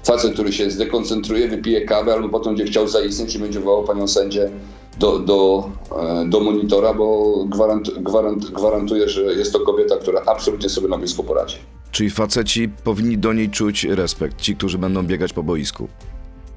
facet, 0.04 0.32
który 0.32 0.52
się 0.52 0.70
zdekoncentruje, 0.70 1.48
wypije 1.48 1.80
kawę 1.80 2.12
albo 2.12 2.28
potem 2.28 2.56
będzie 2.56 2.72
chciał 2.72 2.88
zaistnieć 2.88 3.34
i 3.34 3.38
będzie 3.38 3.60
wołał 3.60 3.84
panią 3.84 4.08
sędzię 4.08 4.50
do, 4.98 5.18
do, 5.18 5.70
e, 6.22 6.28
do 6.28 6.40
monitora, 6.40 6.94
bo 6.94 7.34
gwarant, 7.48 7.90
gwarant, 8.00 8.50
gwarantuję, 8.50 9.08
że 9.08 9.22
jest 9.22 9.52
to 9.52 9.60
kobieta, 9.60 9.96
która 9.96 10.22
absolutnie 10.26 10.68
sobie 10.68 10.88
na 10.88 10.98
boisku 10.98 11.24
poradzi. 11.24 11.56
Czyli 11.90 12.10
faceci 12.10 12.68
powinni 12.68 13.18
do 13.18 13.32
niej 13.32 13.50
czuć 13.50 13.84
respekt, 13.84 14.40
ci, 14.40 14.56
którzy 14.56 14.78
będą 14.78 15.02
biegać 15.02 15.32
po 15.32 15.42
boisku. 15.42 15.88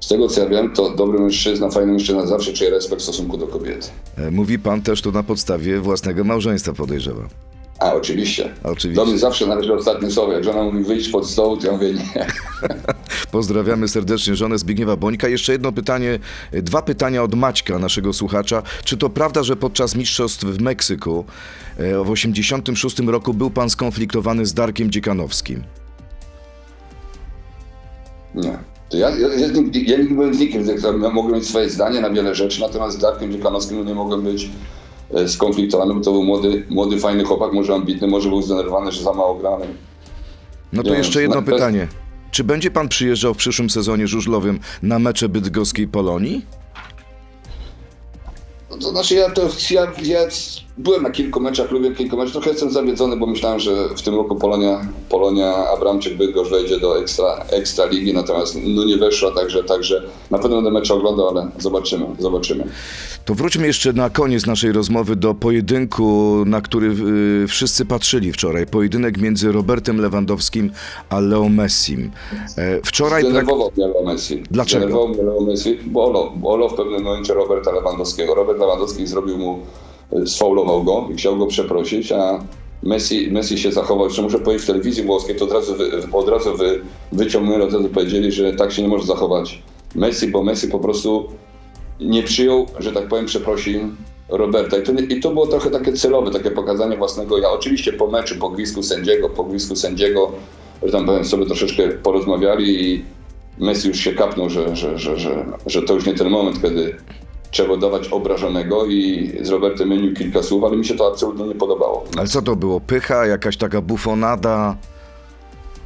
Z 0.00 0.08
tego 0.08 0.28
co 0.28 0.40
ja 0.40 0.48
wiem, 0.48 0.72
to 0.74 0.90
dobry 0.96 1.18
mężczyzna, 1.18 1.70
fajny 1.70 1.92
mężczyzna 1.92 2.26
zawsze 2.26 2.52
czuje 2.52 2.70
respekt 2.70 3.00
w 3.00 3.04
stosunku 3.04 3.36
do 3.36 3.46
kobiety. 3.46 3.88
E, 4.16 4.30
Mówi 4.30 4.58
pan 4.58 4.82
też 4.82 5.02
tu 5.02 5.12
na 5.12 5.22
podstawie 5.22 5.80
własnego 5.80 6.24
małżeństwa, 6.24 6.72
podejrzewam. 6.72 7.28
A, 7.80 7.94
oczywiście. 7.94 8.54
Oczywiście. 8.62 9.04
Do 9.04 9.10
mnie 9.10 9.18
zawsze 9.18 9.46
należy 9.46 9.74
ostatnie 9.74 10.10
słowo. 10.10 10.32
Jak 10.32 10.44
żona 10.44 10.62
mówi 10.62 10.84
wyjść 10.84 11.08
pod 11.08 11.30
stoł, 11.30 11.56
to 11.56 11.66
ja 11.66 11.72
mówię 11.72 11.92
nie. 11.92 12.26
Pozdrawiamy 13.32 13.88
serdecznie 13.88 14.34
żonę 14.34 14.58
Zbigniewa 14.58 14.96
Bońka. 14.96 15.28
Jeszcze 15.28 15.52
jedno 15.52 15.72
pytanie, 15.72 16.18
dwa 16.52 16.82
pytania 16.82 17.22
od 17.22 17.34
Maćka, 17.34 17.78
naszego 17.78 18.12
słuchacza. 18.12 18.62
Czy 18.84 18.96
to 18.96 19.10
prawda, 19.10 19.42
że 19.42 19.56
podczas 19.56 19.96
mistrzostw 19.96 20.44
w 20.44 20.60
Meksyku 20.60 21.24
e, 21.78 22.04
w 22.04 22.10
86 22.10 22.98
roku 22.98 23.34
był 23.34 23.50
pan 23.50 23.70
skonfliktowany 23.70 24.46
z 24.46 24.54
Darkiem 24.54 24.90
Dziekanowskim? 24.90 25.62
Nie. 28.34 28.58
To 28.88 28.96
ja, 28.96 29.10
ja, 29.10 29.28
ja, 29.28 29.46
ja 29.46 29.48
nigdy 29.48 30.14
byłem 30.14 30.34
z 30.34 30.38
nikim, 30.38 30.66
ja 31.02 31.10
mogłem 31.10 31.34
mieć 31.34 31.48
swoje 31.48 31.70
zdanie 31.70 32.00
na 32.00 32.10
wiele 32.10 32.34
rzeczy, 32.34 32.60
natomiast 32.60 32.96
z 32.96 33.00
Darkiem 33.00 33.32
Dziekanowskim 33.32 33.86
nie 33.86 33.94
mogłem 33.94 34.22
być 34.22 34.50
skonfliktowany, 35.26 35.94
bo 35.94 36.00
to 36.00 36.12
był 36.12 36.22
młody, 36.22 36.66
młody 36.68 36.98
fajny 36.98 37.24
chłopak, 37.24 37.52
może 37.52 37.74
ambitny, 37.74 38.08
może 38.08 38.28
był 38.28 38.42
zdenerwowany, 38.42 38.92
że 38.92 39.02
za 39.02 39.12
mało 39.12 39.34
grany. 39.34 39.66
No 40.72 40.82
to 40.82 40.94
jeszcze 40.94 41.22
jedno 41.22 41.42
pytanie. 41.42 41.88
Czy 42.30 42.44
będzie 42.44 42.70
pan 42.70 42.88
przyjeżdżał 42.88 43.34
w 43.34 43.36
przyszłym 43.36 43.70
sezonie 43.70 44.06
żużlowym 44.06 44.60
na 44.82 44.98
mecze 44.98 45.28
bydgoskiej 45.28 45.88
Polonii? 45.88 46.46
No 48.70 48.76
to 48.76 48.90
znaczy 48.90 49.14
ja 49.14 49.30
to 49.30 49.48
ja, 49.70 49.92
ja 50.02 50.20
byłem 50.82 51.02
na 51.02 51.10
kilku 51.10 51.40
meczach, 51.40 51.70
lubię 51.70 51.94
kilku 51.94 52.16
meczów. 52.16 52.32
Trochę 52.32 52.50
jestem 52.50 52.70
zawiedzony, 52.70 53.16
bo 53.16 53.26
myślałem, 53.26 53.60
że 53.60 53.88
w 53.96 54.02
tym 54.02 54.14
roku 54.14 54.36
Polonia, 54.36 54.80
Polonia 55.08 55.54
Abramczyk 55.76 56.16
Bydgoszcz 56.16 56.50
wejdzie 56.50 56.80
do 56.80 56.98
ekstra, 56.98 57.44
ekstra 57.50 57.86
ligi, 57.86 58.14
natomiast 58.14 58.58
no 58.64 58.84
nie 58.84 58.96
weszła, 58.96 59.30
także, 59.30 59.64
także 59.64 60.02
na 60.30 60.38
pewno 60.38 60.56
będę 60.56 60.70
mecze 60.70 60.94
oglądał, 60.94 61.28
ale 61.28 61.50
zobaczymy, 61.58 62.06
zobaczymy. 62.18 62.64
To 63.24 63.34
wróćmy 63.34 63.66
jeszcze 63.66 63.92
na 63.92 64.10
koniec 64.10 64.46
naszej 64.46 64.72
rozmowy 64.72 65.16
do 65.16 65.34
pojedynku, 65.34 66.36
na 66.46 66.60
który 66.60 66.94
y, 67.44 67.48
wszyscy 67.48 67.84
patrzyli 67.84 68.32
wczoraj. 68.32 68.66
Pojedynek 68.66 69.18
między 69.18 69.52
Robertem 69.52 70.00
Lewandowskim 70.00 70.70
a 71.08 71.20
Leo 71.20 71.48
Messim. 71.48 72.10
E, 72.56 72.80
wczoraj... 72.84 73.22
Zdenerwował 73.22 73.72
mnie 73.76 73.86
Leo 73.86 74.04
Messi. 74.04 74.42
Dlaczego? 74.50 74.86
Zdenerwował 74.86 75.08
mnie 75.08 75.22
Leo 75.22 75.40
Messi, 75.40 75.78
bo 75.86 76.04
olał, 76.04 76.30
bo 76.36 76.68
w 76.68 76.74
pewnym 76.74 77.02
momencie 77.02 77.34
Roberta 77.34 77.72
Lewandowskiego. 77.72 78.34
Robert 78.34 78.58
Lewandowski 78.58 79.06
zrobił 79.06 79.38
mu, 79.38 79.58
sfaulował 80.26 80.84
go 80.84 81.08
i 81.12 81.16
chciał 81.16 81.36
go 81.36 81.46
przeprosić, 81.46 82.12
a 82.12 82.44
Messi, 82.82 83.30
Messi 83.30 83.58
się 83.58 83.72
zachował, 83.72 84.06
jeszcze 84.06 84.22
muszę 84.22 84.38
powiedzieć 84.38 84.64
w 84.64 84.66
telewizji 84.66 85.04
włoskiej, 85.04 85.36
to 85.36 85.44
od 85.44 85.52
razu, 85.52 85.74
wy, 85.74 85.90
od 86.12 86.28
razu 86.28 86.56
wy, 86.56 86.80
wyciągnęli, 87.12 87.62
od 87.62 87.72
razu 87.72 87.88
powiedzieli, 87.88 88.32
że 88.32 88.52
tak 88.52 88.72
się 88.72 88.82
nie 88.82 88.88
może 88.88 89.06
zachować 89.06 89.62
Messi, 89.94 90.28
bo 90.28 90.42
Messi 90.42 90.68
po 90.68 90.78
prostu 90.78 91.28
nie 92.00 92.22
przyjął, 92.22 92.66
że 92.78 92.92
tak 92.92 93.08
powiem, 93.08 93.26
przeprosin 93.26 93.96
Roberta. 94.28 94.78
I 94.78 94.82
to, 94.82 94.92
I 94.92 95.20
to 95.20 95.30
było 95.30 95.46
trochę 95.46 95.70
takie 95.70 95.92
celowe, 95.92 96.30
takie 96.30 96.50
pokazanie 96.50 96.96
własnego 96.96 97.38
ja. 97.38 97.50
Oczywiście 97.50 97.92
po 97.92 98.06
meczu, 98.06 98.34
po 98.38 98.50
gwizdku 98.50 98.82
sędziego, 98.82 99.28
po 99.28 99.44
gwizdku 99.44 99.76
sędziego, 99.76 100.32
że 100.82 100.92
tam 100.92 101.06
powiem, 101.06 101.24
sobie 101.24 101.46
troszeczkę 101.46 101.88
porozmawiali 101.88 102.92
i 102.92 103.04
Messi 103.58 103.88
już 103.88 103.98
się 103.98 104.12
kapnął, 104.12 104.50
że, 104.50 104.76
że, 104.76 104.98
że, 104.98 105.18
że, 105.18 105.46
że 105.66 105.82
to 105.82 105.94
już 105.94 106.06
nie 106.06 106.14
ten 106.14 106.30
moment, 106.30 106.62
kiedy 106.62 106.96
trzeba 107.50 107.76
dawać 107.76 108.08
obrażonego 108.08 108.86
i 108.86 109.30
z 109.42 109.48
Robertem 109.48 109.88
mienił 109.88 110.14
kilka 110.14 110.42
słów, 110.42 110.64
ale 110.64 110.76
mi 110.76 110.86
się 110.86 110.94
to 110.94 111.06
absolutnie 111.12 111.44
nie 111.44 111.54
podobało. 111.54 112.04
Ale 112.18 112.28
co 112.28 112.42
to 112.42 112.56
było? 112.56 112.80
Pycha, 112.80 113.26
jakaś 113.26 113.56
taka 113.56 113.80
bufonada? 113.80 114.76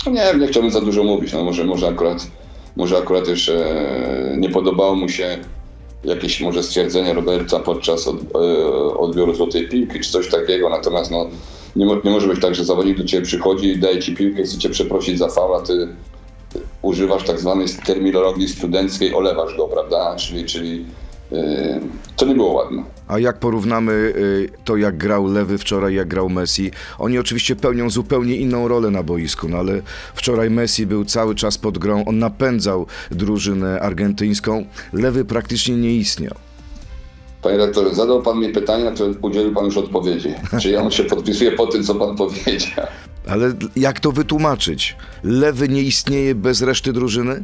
No 0.07 0.13
nie 0.13 0.21
wiem, 0.21 0.41
nie 0.41 0.47
chciałbym 0.47 0.73
za 0.73 0.81
dużo 0.81 1.05
mówić. 1.05 1.33
No 1.33 1.45
może, 1.45 1.65
może 1.65 1.89
akurat 1.89 2.27
może 2.77 2.99
akurat 2.99 3.29
jeszcze 3.29 3.85
nie 4.37 4.51
podobało 4.51 4.95
mu 4.95 5.09
się 5.09 5.39
jakieś 6.05 6.41
może 6.41 6.63
stwierdzenie 6.63 7.15
Roberta 7.15 7.61
podczas 7.61 8.09
od, 8.09 8.17
e, 8.17 8.67
odbioru 8.99 9.35
złotej 9.35 9.69
piłki 9.69 10.01
czy 10.01 10.11
coś 10.11 10.29
takiego, 10.29 10.69
natomiast 10.69 11.11
no, 11.11 11.27
nie, 11.77 11.87
nie 12.05 12.11
może 12.11 12.29
być 12.29 12.41
tak, 12.41 12.55
że 12.55 12.65
zawodnik 12.65 12.99
do 12.99 13.05
ciebie 13.05 13.27
przychodzi 13.27 13.69
i 13.69 13.79
daje 13.79 13.99
ci 14.03 14.15
piłkę, 14.15 14.43
chce 14.43 14.59
cię 14.59 14.71
przeprosić 14.71 15.19
za 15.19 15.29
faul, 15.29 15.57
a 15.57 15.61
ty 15.61 15.89
używasz 16.83 17.25
tak 17.25 17.41
zwanej 17.41 17.67
terminologii 17.87 18.49
studenckiej, 18.49 19.15
olewasz 19.15 19.57
go, 19.57 19.69
prawda? 19.69 20.17
Czyli, 20.17 20.45
czyli 20.45 20.85
to 22.17 22.27
nie 22.27 22.35
było 22.35 22.53
ładne. 22.53 22.83
A 23.09 23.19
jak 23.19 23.39
porównamy 23.39 23.93
y, 23.93 24.49
to, 24.65 24.77
jak 24.77 24.97
grał 24.97 25.27
Lewy 25.27 25.59
wczoraj, 25.59 25.95
jak 25.95 26.09
grał 26.09 26.29
Messi? 26.29 26.71
Oni 26.99 27.19
oczywiście 27.19 27.57
pełnią 27.57 27.91
zupełnie 27.91 28.37
inną 28.37 28.69
rolę 28.69 28.91
na 28.91 29.03
boisku, 29.03 29.49
no 29.49 29.57
ale 29.57 29.83
wczoraj 30.15 30.51
Messi 30.51 30.87
był 30.87 31.05
cały 31.05 31.35
czas 31.35 31.59
pod 31.59 31.79
grą, 31.79 32.05
on 32.05 32.19
napędzał 32.19 32.87
drużynę 33.11 33.81
argentyńską. 33.81 34.65
Lewy 34.93 35.25
praktycznie 35.25 35.77
nie 35.77 35.95
istniał. 35.95 36.35
Panie 37.43 37.57
redaktorze, 37.57 37.95
zadał 37.95 38.23
pan 38.23 38.39
mi 38.39 38.49
pytanie, 38.49 38.85
na 38.85 38.93
które 38.93 39.15
udzielił 39.23 39.55
pan 39.55 39.65
już 39.65 39.77
odpowiedzi. 39.77 40.35
Czy 40.61 40.71
ja 40.71 40.91
się 40.91 41.05
podpisuję 41.05 41.53
po 41.53 41.67
tym, 41.67 41.85
co 41.85 41.95
pan 41.95 42.17
powiedział? 42.17 42.87
Ale 43.29 43.53
jak 43.77 44.01
to 44.01 44.13
wytłumaczyć? 44.13 44.97
Lewy 45.23 45.69
nie 45.69 45.83
istnieje 45.83 46.35
bez 46.35 46.63
reszty 46.63 46.93
drużyny? 46.93 47.43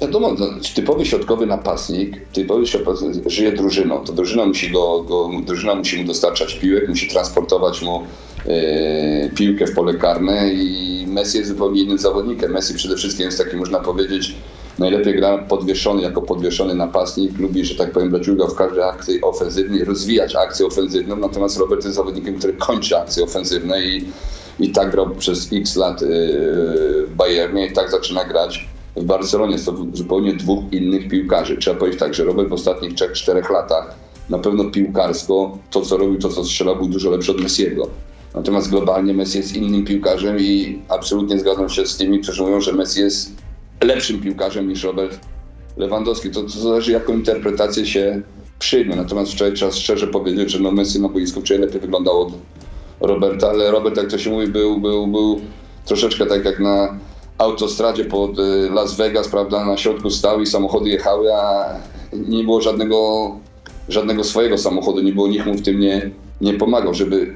Wiadomo, 0.00 0.34
no, 0.38 0.46
typowy 0.74 1.06
środkowy 1.06 1.46
napastnik, 1.46 2.26
typowy 2.32 2.64
żyje 3.26 3.52
drużyną. 3.52 4.04
To 4.04 4.12
drużyna 4.12 4.46
musi, 4.46 4.70
go, 4.70 5.02
go, 5.02 5.30
drużyna 5.46 5.74
musi 5.74 6.00
mu 6.00 6.04
dostarczać 6.04 6.54
piłek, 6.54 6.88
musi 6.88 7.08
transportować 7.08 7.82
mu 7.82 8.02
e, 8.46 9.30
piłkę 9.30 9.66
w 9.66 9.74
pole 9.74 9.94
karne 9.94 10.52
i 10.54 11.06
Messi 11.08 11.38
jest 11.38 11.50
zupełnie 11.50 11.82
innym 11.82 11.98
zawodnikiem. 11.98 12.52
Messi 12.52 12.74
przede 12.74 12.96
wszystkim 12.96 13.26
jest 13.26 13.38
taki, 13.38 13.56
można 13.56 13.80
powiedzieć, 13.80 14.34
najlepiej 14.78 15.14
gra 15.14 15.38
podwieszony 15.38 16.02
jako 16.02 16.22
podwieszony 16.22 16.74
napastnik, 16.74 17.38
lubi, 17.38 17.64
że 17.64 17.74
tak 17.74 17.92
powiem, 17.92 18.10
brać 18.10 18.28
udział 18.28 18.48
w 18.48 18.54
każdej 18.54 18.82
akcji 18.82 19.22
ofensywnej, 19.22 19.84
rozwijać 19.84 20.36
akcję 20.36 20.66
ofensywną, 20.66 21.16
natomiast 21.16 21.58
Robert 21.58 21.84
jest 21.84 21.96
zawodnikiem, 21.96 22.38
który 22.38 22.52
kończy 22.52 22.98
akcje 22.98 23.24
ofensywne 23.24 23.82
i, 23.82 24.04
i 24.60 24.70
tak 24.70 24.90
grał 24.90 25.10
przez 25.10 25.48
x 25.52 25.76
lat 25.76 26.02
e, 26.02 26.06
w 27.06 27.10
Bayernie 27.16 27.66
i 27.66 27.72
tak 27.72 27.90
zaczyna 27.90 28.24
grać 28.24 28.71
w 28.96 29.04
Barcelonie. 29.04 29.58
Są 29.58 29.76
to 29.76 29.96
zupełnie 29.96 30.34
dwóch 30.34 30.72
innych 30.72 31.08
piłkarzy. 31.08 31.56
Trzeba 31.56 31.78
powiedzieć 31.78 32.00
tak, 32.00 32.14
że 32.14 32.24
Robert 32.24 32.48
w 32.48 32.52
ostatnich 32.52 32.92
3-4 32.92 33.50
latach 33.50 33.94
na 34.30 34.38
pewno 34.38 34.64
piłkarsko 34.64 35.58
to, 35.70 35.80
co 35.80 35.96
robił, 35.96 36.18
to, 36.18 36.28
co 36.28 36.44
strzelał, 36.44 36.76
był 36.76 36.88
dużo 36.88 37.10
lepszy 37.10 37.30
od 37.30 37.40
Messiego. 37.40 37.88
Natomiast 38.34 38.70
globalnie 38.70 39.14
Messi 39.14 39.38
jest 39.38 39.56
innym 39.56 39.84
piłkarzem 39.84 40.36
i 40.40 40.78
absolutnie 40.88 41.38
zgadzam 41.38 41.68
się 41.68 41.86
z 41.86 41.96
tymi, 41.96 42.20
którzy 42.20 42.42
mówią, 42.42 42.60
że 42.60 42.72
Messi 42.72 43.00
jest 43.00 43.32
lepszym 43.80 44.20
piłkarzem 44.20 44.68
niż 44.68 44.84
Robert 44.84 45.20
Lewandowski. 45.76 46.30
To, 46.30 46.42
to 46.42 46.48
zależy, 46.48 46.92
jaką 46.92 47.12
interpretację 47.12 47.86
się 47.86 48.22
przyjmie. 48.58 48.96
Natomiast 48.96 49.32
wczoraj 49.32 49.54
trzeba 49.54 49.72
szczerze 49.72 50.06
powiedzieć, 50.06 50.50
że 50.50 50.58
no 50.58 50.70
Messi 50.70 51.00
na 51.00 51.08
boisku 51.08 51.40
wczoraj 51.40 51.60
lepiej 51.60 51.80
wyglądał 51.80 52.20
od 52.20 52.32
Roberta, 53.00 53.48
ale 53.48 53.70
Robert, 53.70 53.96
jak 53.96 54.10
to 54.10 54.18
się 54.18 54.30
mówi, 54.30 54.46
był, 54.46 54.80
był, 54.80 55.06
był 55.06 55.40
troszeczkę 55.84 56.26
tak 56.26 56.44
jak 56.44 56.60
na 56.60 56.98
autostradzie 57.42 58.04
pod 58.04 58.38
y, 58.38 58.70
Las 58.70 58.96
Vegas, 58.96 59.28
prawda, 59.28 59.64
na 59.64 59.76
środku 59.76 60.10
stał 60.10 60.40
i 60.40 60.46
samochody 60.46 60.90
jechały, 60.90 61.34
a 61.34 61.74
nie 62.12 62.44
było 62.44 62.60
żadnego, 62.60 63.30
żadnego 63.88 64.24
swojego 64.24 64.58
samochodu, 64.58 65.00
nie 65.00 65.12
było 65.12 65.28
nikt 65.28 65.46
mu 65.46 65.54
w 65.54 65.62
tym 65.62 65.80
nie, 65.80 66.10
nie 66.40 66.54
pomagał, 66.54 66.94
żeby, 66.94 67.34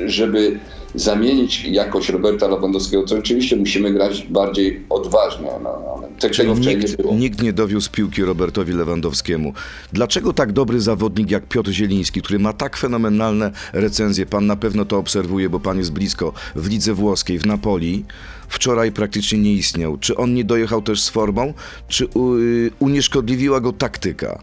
żeby 0.00 0.58
zamienić 0.94 1.64
jakość 1.64 2.08
Roberta 2.08 2.48
Lewandowskiego, 2.48 3.02
to 3.02 3.18
oczywiście 3.18 3.56
musimy 3.56 3.92
grać 3.92 4.26
bardziej 4.30 4.84
odważnie. 4.90 5.50
No, 5.62 5.70
ale 5.96 6.08
tego 6.30 6.54
nikt, 6.54 6.90
nie 6.90 6.96
było. 6.96 7.14
nikt 7.14 7.42
nie 7.42 7.52
dowiózł 7.52 7.90
piłki 7.90 8.22
Robertowi 8.22 8.72
Lewandowskiemu. 8.72 9.52
Dlaczego 9.92 10.32
tak 10.32 10.52
dobry 10.52 10.80
zawodnik 10.80 11.30
jak 11.30 11.46
Piotr 11.46 11.70
Zieliński, 11.70 12.22
który 12.22 12.38
ma 12.38 12.52
tak 12.52 12.76
fenomenalne 12.76 13.50
recenzje, 13.72 14.26
pan 14.26 14.46
na 14.46 14.56
pewno 14.56 14.84
to 14.84 14.98
obserwuje, 14.98 15.50
bo 15.50 15.60
pan 15.60 15.78
jest 15.78 15.92
blisko, 15.92 16.32
w 16.56 16.68
lidze 16.68 16.94
włoskiej, 16.94 17.38
w 17.38 17.46
Napoli, 17.46 18.04
wczoraj 18.48 18.92
praktycznie 18.92 19.38
nie 19.38 19.52
istniał. 19.52 19.98
Czy 19.98 20.16
on 20.16 20.34
nie 20.34 20.44
dojechał 20.44 20.82
też 20.82 21.02
z 21.02 21.08
formą, 21.08 21.54
czy 21.88 22.06
u, 22.06 22.32
unieszkodliwiła 22.78 23.60
go 23.60 23.72
taktyka? 23.72 24.38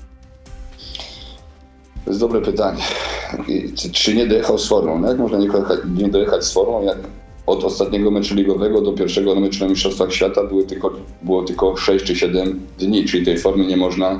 To 2.05 2.11
jest 2.11 2.19
dobre 2.19 2.41
pytanie. 2.41 2.83
Czy, 3.75 3.91
czy 3.91 4.15
nie 4.15 4.27
dojechał 4.27 4.57
z 4.57 4.67
formą? 4.67 4.99
No 4.99 5.07
jak 5.07 5.17
można 5.17 5.37
nie 5.37 5.47
dojechać, 5.47 5.79
nie 5.97 6.09
dojechać 6.09 6.45
z 6.45 6.53
formą, 6.53 6.83
jak 6.83 6.97
od 7.45 7.63
ostatniego 7.63 8.11
meczu 8.11 8.35
ligowego 8.35 8.81
do 8.81 8.93
pierwszego 8.93 9.35
meczu 9.35 9.63
na 9.63 9.69
Mistrzostwach 9.69 10.13
Świata 10.13 10.43
były 10.43 10.63
tylko, 10.63 10.93
było 11.21 11.43
tylko 11.43 11.77
6 11.77 12.05
czy 12.05 12.15
7 12.15 12.61
dni, 12.79 13.05
czyli 13.05 13.25
tej 13.25 13.37
formy 13.37 13.65
nie 13.65 13.77
można, 13.77 14.19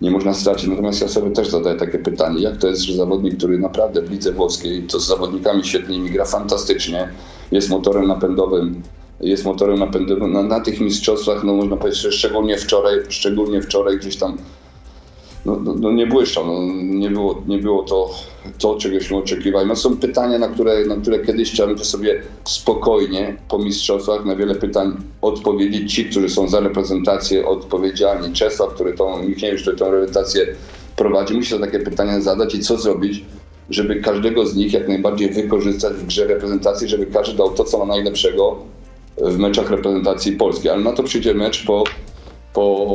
nie 0.00 0.10
można 0.10 0.34
stracić. 0.34 0.68
Natomiast 0.68 1.00
ja 1.00 1.08
sobie 1.08 1.30
też 1.30 1.48
zadaję 1.48 1.76
takie 1.76 1.98
pytanie, 1.98 2.42
jak 2.42 2.56
to 2.56 2.68
jest, 2.68 2.82
że 2.82 2.94
zawodnik, 2.94 3.36
który 3.36 3.58
naprawdę 3.58 4.02
w 4.02 4.10
lidze 4.10 4.32
włoskiej, 4.32 4.82
to 4.82 5.00
z 5.00 5.06
zawodnikami 5.06 5.64
świetnymi 5.64 6.10
gra 6.10 6.24
fantastycznie, 6.24 7.08
jest 7.50 7.70
motorem 7.70 8.06
napędowym 8.06 8.82
jest 9.20 9.44
motorem 9.44 9.78
napędowym 9.78 10.32
na, 10.32 10.42
na 10.42 10.60
tych 10.60 10.80
mistrzostwach, 10.80 11.44
no 11.44 11.52
można 11.52 11.76
powiedzieć, 11.76 12.02
że 12.02 12.12
szczególnie 12.12 12.58
wczoraj, 12.58 12.98
szczególnie 13.08 13.62
wczoraj 13.62 13.98
gdzieś 13.98 14.16
tam 14.16 14.36
no, 15.46 15.56
no, 15.64 15.74
no 15.74 15.92
nie 15.92 16.06
błyszczał, 16.06 16.46
no, 16.46 16.74
nie, 16.82 17.10
było, 17.10 17.42
nie 17.48 17.58
było 17.58 17.82
to, 17.82 18.10
to, 18.58 18.76
czegośmy 18.76 19.16
oczekiwali. 19.16 19.68
No 19.68 19.76
są 19.76 19.96
pytania, 19.96 20.38
na 20.38 20.48
które, 20.48 20.84
na 20.84 20.96
które 20.96 21.18
kiedyś 21.18 21.52
chciałbym 21.52 21.78
sobie 21.78 22.22
spokojnie 22.44 23.36
po 23.48 23.58
mistrzostwach 23.58 24.24
na 24.24 24.36
wiele 24.36 24.54
pytań 24.54 24.96
odpowiedzieć 25.22 25.94
ci, 25.94 26.04
którzy 26.04 26.28
są 26.28 26.48
za 26.48 26.60
reprezentację 26.60 27.46
odpowiedzialni. 27.46 28.32
Czesław, 28.32 28.74
który 28.74 28.92
tą, 28.92 29.22
Michniewicz, 29.22 29.62
który 29.62 29.76
tą 29.76 29.90
reprezentację 29.90 30.46
prowadzi, 30.96 31.34
musi 31.34 31.50
sobie 31.50 31.66
takie 31.66 31.80
pytania 31.80 32.20
zadać 32.20 32.54
i 32.54 32.60
co 32.60 32.76
zrobić, 32.76 33.24
żeby 33.70 33.96
każdego 34.00 34.46
z 34.46 34.56
nich 34.56 34.72
jak 34.72 34.88
najbardziej 34.88 35.30
wykorzystać 35.30 35.92
w 35.92 36.06
grze 36.06 36.26
reprezentacji, 36.26 36.88
żeby 36.88 37.06
każdy 37.06 37.36
dał 37.36 37.50
to, 37.50 37.64
co 37.64 37.78
ma 37.78 37.84
najlepszego 37.84 38.56
w 39.18 39.38
meczach 39.38 39.70
reprezentacji 39.70 40.32
polskiej. 40.32 40.70
Ale 40.70 40.80
na 40.80 40.92
to 40.92 41.02
przyjdzie 41.02 41.34
mecz 41.34 41.66
po 41.66 41.84
po, 42.52 42.86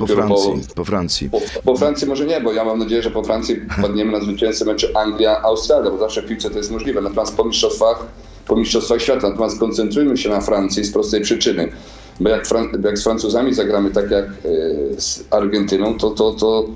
po 0.00 0.06
Francji. 0.06 0.52
Po, 0.68 0.74
po 0.74 0.84
Francji. 0.84 1.30
Po, 1.30 1.40
po, 1.64 1.76
Francji 1.76 2.08
może 2.08 2.26
nie, 2.26 2.40
bo 2.40 2.52
ja 2.52 2.64
mam 2.64 2.78
nadzieję, 2.78 3.02
że 3.02 3.10
po 3.10 3.22
Francji 3.22 3.56
padniemy 3.82 4.12
na 4.12 4.20
zwycięzcę 4.20 4.64
meczu 4.64 4.86
Anglia-Australia, 4.94 5.90
bo 5.90 5.98
zawsze 5.98 6.22
w 6.22 6.26
piłce 6.26 6.50
to 6.50 6.56
jest 6.56 6.70
możliwe. 6.70 7.00
Natomiast 7.00 7.36
po 7.36 7.44
mistrzostwach, 7.44 8.06
po 8.46 8.56
mistrzostwach 8.56 9.02
świata. 9.02 9.28
Natomiast 9.28 9.58
koncentrujmy 9.58 10.16
się 10.16 10.28
na 10.28 10.40
Francji 10.40 10.84
z 10.84 10.92
prostej 10.92 11.20
przyczyny. 11.20 11.72
Bo 12.20 12.28
jak, 12.28 12.46
Fran- 12.46 12.84
jak 12.84 12.98
z 12.98 13.04
Francuzami 13.04 13.54
zagramy 13.54 13.90
tak 13.90 14.10
jak 14.10 14.24
y, 14.24 14.94
z 14.98 15.24
Argentyną, 15.30 15.98
to, 15.98 16.10
to, 16.10 16.32
to 16.32 16.66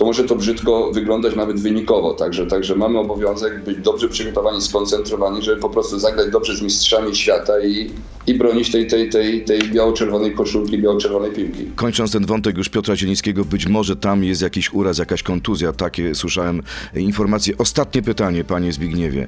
to 0.00 0.06
może 0.06 0.24
to 0.24 0.36
brzydko 0.36 0.90
wyglądać 0.92 1.36
nawet 1.36 1.60
wynikowo. 1.60 2.14
Także, 2.14 2.46
także 2.46 2.76
mamy 2.76 2.98
obowiązek 2.98 3.64
być 3.64 3.78
dobrze 3.78 4.08
przygotowani, 4.08 4.62
skoncentrowani, 4.62 5.42
żeby 5.42 5.60
po 5.60 5.70
prostu 5.70 5.98
zagrać 5.98 6.30
dobrze 6.30 6.56
z 6.56 6.62
mistrzami 6.62 7.16
świata 7.16 7.52
i, 7.64 7.90
i 8.26 8.34
bronić 8.34 8.70
tej, 8.70 8.86
tej, 8.86 9.10
tej, 9.10 9.44
tej 9.44 9.60
biało-czerwonej 9.60 10.34
koszulki, 10.34 10.78
biało-czerwonej 10.78 11.32
piłki. 11.32 11.66
Kończąc 11.74 12.12
ten 12.12 12.26
wątek 12.26 12.56
już 12.56 12.68
Piotra 12.68 12.96
Zielińskiego, 12.96 13.44
być 13.44 13.66
może 13.66 13.96
tam 13.96 14.24
jest 14.24 14.42
jakiś 14.42 14.72
uraz, 14.72 14.98
jakaś 14.98 15.22
kontuzja, 15.22 15.72
takie 15.72 16.14
słyszałem 16.14 16.62
informacje. 16.94 17.54
Ostatnie 17.58 18.02
pytanie, 18.02 18.44
panie 18.44 18.72
Zbigniewie. 18.72 19.26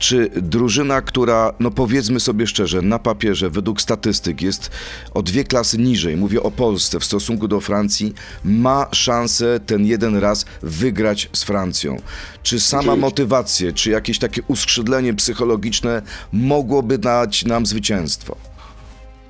Czy 0.00 0.30
drużyna, 0.36 1.02
która, 1.02 1.52
no 1.60 1.70
powiedzmy 1.70 2.20
sobie 2.20 2.46
szczerze, 2.46 2.82
na 2.82 2.98
papierze, 2.98 3.50
według 3.50 3.80
statystyk 3.80 4.42
jest 4.42 4.70
o 5.14 5.22
dwie 5.22 5.44
klasy 5.44 5.78
niżej, 5.78 6.16
mówię 6.16 6.42
o 6.42 6.50
Polsce 6.50 7.00
w 7.00 7.04
stosunku 7.04 7.48
do 7.48 7.60
Francji, 7.60 8.14
ma 8.44 8.88
szansę 8.92 9.60
ten 9.66 9.86
jeden 9.86 10.16
raz 10.16 10.44
wygrać 10.62 11.30
z 11.32 11.42
Francją? 11.42 11.96
Czy 12.42 12.60
sama 12.60 12.96
motywację, 12.96 13.72
czy 13.72 13.90
jakieś 13.90 14.18
takie 14.18 14.42
uskrzydlenie 14.48 15.14
psychologiczne 15.14 16.02
mogłoby 16.32 16.98
dać 16.98 17.44
nam 17.44 17.66
zwycięstwo? 17.66 18.36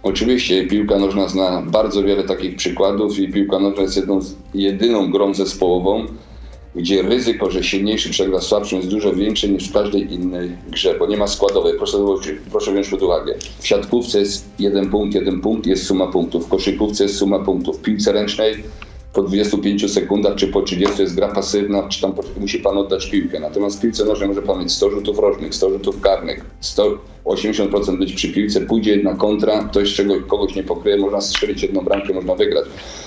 Oczywiście 0.02 0.66
piłka 0.66 0.98
nożna 0.98 1.28
zna 1.28 1.62
bardzo 1.66 2.02
wiele 2.02 2.24
takich 2.24 2.56
przykładów 2.56 3.18
i 3.18 3.32
piłka 3.32 3.58
nożna 3.58 3.82
jest 3.82 3.96
jedną 3.96 4.20
jedyną 4.54 5.10
grą 5.10 5.34
zespołową, 5.34 6.06
gdzie 6.74 7.02
ryzyko, 7.02 7.50
że 7.50 7.64
silniejszy 7.64 8.10
przegra 8.10 8.40
słabszym 8.40 8.78
jest 8.78 8.90
dużo 8.90 9.12
większe 9.12 9.48
niż 9.48 9.68
w 9.68 9.72
każdej 9.72 10.12
innej 10.12 10.50
grze, 10.70 10.94
bo 10.98 11.06
nie 11.06 11.16
ma 11.16 11.26
składowej. 11.26 11.74
Proszę, 11.76 11.98
proszę 12.50 12.72
wziąć 12.72 12.88
pod 12.88 13.02
uwagę. 13.02 13.34
W 13.60 13.66
siatkówce 13.66 14.20
jest 14.20 14.44
jeden 14.58 14.90
punkt, 14.90 15.14
jeden 15.14 15.40
punkt, 15.40 15.66
jest 15.66 15.86
suma 15.86 16.06
punktów. 16.06 16.46
W 16.46 16.48
koszykówce 16.48 17.04
jest 17.04 17.16
suma 17.16 17.38
punktów. 17.38 17.78
W 17.78 17.82
piłce 17.82 18.12
ręcznej 18.12 18.64
po 19.12 19.22
25 19.22 19.92
sekundach 19.92 20.34
czy 20.34 20.48
po 20.48 20.62
30 20.62 21.02
jest 21.02 21.14
gra 21.14 21.28
pasywna, 21.28 21.88
czy 21.88 22.00
tam 22.00 22.12
musi 22.40 22.58
pan 22.58 22.78
oddać 22.78 23.06
piłkę. 23.06 23.40
Natomiast 23.40 23.78
w 23.78 23.80
piłce 23.80 24.04
nożnej 24.04 24.28
może 24.28 24.42
pan 24.42 24.60
mieć 24.60 24.72
100 24.72 24.90
rzutów 24.90 25.18
rocznych, 25.18 25.54
100 25.54 25.70
rzutów 25.70 26.00
karnych, 26.00 26.44
100, 26.60 26.98
80% 27.24 27.98
być 27.98 28.12
przy 28.12 28.28
piłce, 28.28 28.60
pójdzie 28.60 28.90
jedna 28.90 29.14
kontra, 29.14 29.64
ktoś 29.64 29.94
czego, 29.94 30.20
kogoś 30.20 30.54
nie 30.54 30.62
pokryje, 30.62 30.96
można 30.96 31.20
strzelić 31.20 31.62
jedną 31.62 31.80
bramkę, 31.80 32.14
można 32.14 32.34
wygrać. 32.34 32.64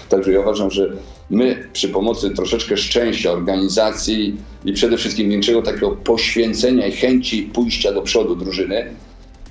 Także 0.09 0.31
ja 0.31 0.39
uważam, 0.39 0.71
że 0.71 0.93
my 1.29 1.69
przy 1.73 1.89
pomocy 1.89 2.29
troszeczkę 2.29 2.77
szczęścia, 2.77 3.31
organizacji 3.31 4.35
i 4.65 4.73
przede 4.73 4.97
wszystkim 4.97 5.29
większego 5.29 5.61
takiego 5.61 5.91
poświęcenia 5.91 6.87
i 6.87 6.91
chęci 6.91 7.43
pójścia 7.43 7.93
do 7.93 8.01
przodu 8.01 8.35
drużyny, 8.35 8.93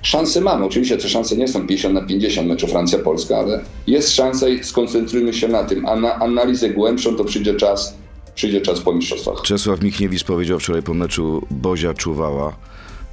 Szanse 0.03 0.41
mamy. 0.41 0.65
Oczywiście 0.65 0.97
te 0.97 1.09
szanse 1.09 1.35
nie 1.35 1.47
są 1.47 1.67
50 1.67 1.95
na 1.95 2.01
50 2.01 2.47
meczu 2.47 2.67
Francja-Polska, 2.67 3.37
ale 3.37 3.63
jest 3.87 4.15
szansa 4.15 4.49
i 4.49 4.63
skoncentrujmy 4.63 5.33
się 5.33 5.47
na 5.47 5.63
tym. 5.63 5.85
A 5.85 5.95
na 5.95 6.15
analizę 6.15 6.69
głębszą 6.69 7.15
to 7.15 7.23
przyjdzie 7.25 7.55
czas, 7.55 7.97
przyjdzie 8.35 8.61
czas 8.61 8.79
po 8.79 8.93
mistrzostwach. 8.93 9.41
Czesław 9.41 9.81
Michniewicz 9.81 10.23
powiedział 10.23 10.59
wczoraj 10.59 10.83
po 10.83 10.93
meczu 10.93 11.47
Bozia 11.51 11.93
czuwała. 11.93 12.55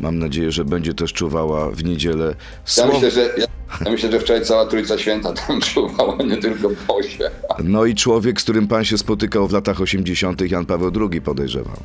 Mam 0.00 0.18
nadzieję, 0.18 0.52
że 0.52 0.64
będzie 0.64 0.94
też 0.94 1.12
czuwała 1.12 1.70
w 1.70 1.84
niedzielę. 1.84 2.24
Ja 2.26 2.34
Słow... 2.64 2.92
myślę, 2.92 3.10
że, 3.10 3.20
ja, 3.38 3.46
ja 3.84 3.90
myślę, 3.90 4.12
że 4.12 4.20
wczoraj 4.20 4.44
cała 4.44 4.66
Trójca 4.66 4.98
Święta 4.98 5.32
tam 5.32 5.60
czuwała, 5.74 6.16
nie 6.16 6.36
tylko 6.36 6.68
Bosie. 6.88 7.30
No 7.64 7.84
i 7.84 7.94
człowiek, 7.94 8.40
z 8.40 8.44
którym 8.44 8.68
pan 8.68 8.84
się 8.84 8.98
spotykał 8.98 9.48
w 9.48 9.52
latach 9.52 9.80
80., 9.80 10.50
Jan 10.50 10.66
Paweł 10.66 10.90
II 11.10 11.20
podejrzewał. 11.20 11.76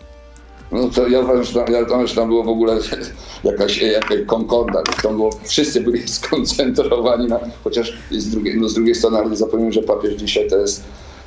No 0.75 0.89
to 0.89 1.07
ja 1.07 1.19
uważam, 1.19 1.43
że 1.43 1.53
tam, 1.53 1.73
ja 1.73 1.79
uważam, 1.79 2.07
że 2.07 2.15
tam 2.15 2.27
było 2.27 2.43
w 2.43 2.49
ogóle 2.49 2.77
jakaś, 3.43 3.81
jakaś 3.81 4.17
konkordat. 4.25 5.01
Tam 5.03 5.15
było, 5.15 5.29
wszyscy 5.43 5.81
byli 5.81 6.07
skoncentrowani 6.19 7.27
na, 7.27 7.39
chociaż 7.63 7.97
z 8.11 8.29
drugiej, 8.29 8.57
no 8.57 8.69
z 8.69 8.73
drugiej 8.73 8.95
strony, 8.95 9.17
ale 9.17 9.35
zapomnijmy, 9.35 9.73
że 9.73 9.81
papież 9.81 10.13
dzisiaj 10.13 10.49
to 10.49 10.57
jest 10.57 10.83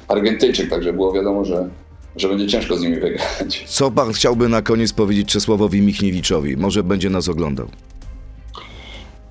Argentyńczyk, 0.08 0.70
także 0.70 0.92
było 0.92 1.12
wiadomo, 1.12 1.44
że, 1.44 1.68
że 2.16 2.28
będzie 2.28 2.46
ciężko 2.46 2.76
z 2.76 2.82
nimi 2.82 3.00
wygrać. 3.00 3.64
Co 3.68 3.90
pan 3.90 4.12
chciałby 4.12 4.48
na 4.48 4.62
koniec 4.62 4.92
powiedzieć 4.92 5.28
Czesławowi 5.28 5.80
Michniewiczowi? 5.80 6.56
Może 6.56 6.82
będzie 6.82 7.10
nas 7.10 7.28
oglądał. 7.28 7.68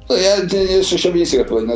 No 0.09 0.15
ja 0.15 0.35
jeszcze 0.75 0.97
się 0.97 1.13
nie 1.13 1.45
powiem. 1.45 1.67
No, 1.67 1.73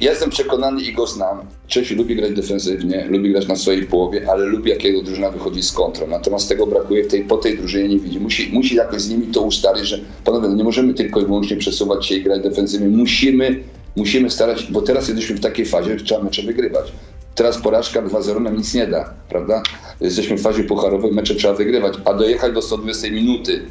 ja 0.00 0.10
jestem 0.10 0.30
przekonany 0.30 0.82
i 0.82 0.92
go 0.92 1.06
znam. 1.06 1.40
Czesiu 1.66 1.96
lubi 1.96 2.16
grać 2.16 2.32
defensywnie, 2.32 3.06
lubi 3.08 3.30
grać 3.30 3.48
na 3.48 3.56
swojej 3.56 3.86
połowie, 3.86 4.26
ale 4.30 4.44
lubi 4.44 4.70
jak 4.70 4.84
jego 4.84 5.02
drużyna 5.02 5.30
wychodzi 5.30 5.62
z 5.62 5.72
kontrą. 5.72 6.06
Natomiast 6.06 6.48
tego 6.48 6.66
brakuje 6.66 7.04
w 7.04 7.08
tej, 7.08 7.24
po 7.24 7.36
tej 7.36 7.58
drużynie 7.58 7.88
nie 7.88 7.98
widzi. 7.98 8.20
Musi, 8.20 8.50
musi 8.52 8.74
jakoś 8.74 9.02
z 9.02 9.10
nimi 9.10 9.26
to 9.26 9.40
ustalić, 9.40 9.86
że 9.86 9.98
panowie, 10.24 10.48
no 10.48 10.54
nie 10.54 10.64
możemy 10.64 10.94
tylko 10.94 11.20
i 11.20 11.24
wyłącznie 11.24 11.56
przesuwać 11.56 12.06
się 12.06 12.14
i 12.14 12.22
grać 12.22 12.42
defensywnie. 12.42 12.88
Musimy, 12.88 13.62
musimy 13.96 14.30
starać, 14.30 14.72
bo 14.72 14.82
teraz 14.82 15.08
jesteśmy 15.08 15.36
w 15.36 15.40
takiej 15.40 15.66
fazie, 15.66 15.98
że 15.98 16.04
trzeba 16.04 16.22
mecze 16.22 16.42
wygrywać. 16.42 16.92
Teraz 17.34 17.58
porażka 17.58 18.02
2-0 18.02 18.40
nam 18.40 18.56
nic 18.56 18.74
nie 18.74 18.86
da, 18.86 19.14
prawda? 19.28 19.62
Jesteśmy 20.00 20.36
w 20.36 20.42
fazie 20.42 20.64
pucharowej, 20.64 21.12
mecze 21.12 21.34
trzeba 21.34 21.54
wygrywać, 21.54 21.94
a 22.04 22.14
dojechać 22.14 22.52
do 22.52 22.62
120 22.62 23.10
minuty, 23.10 23.62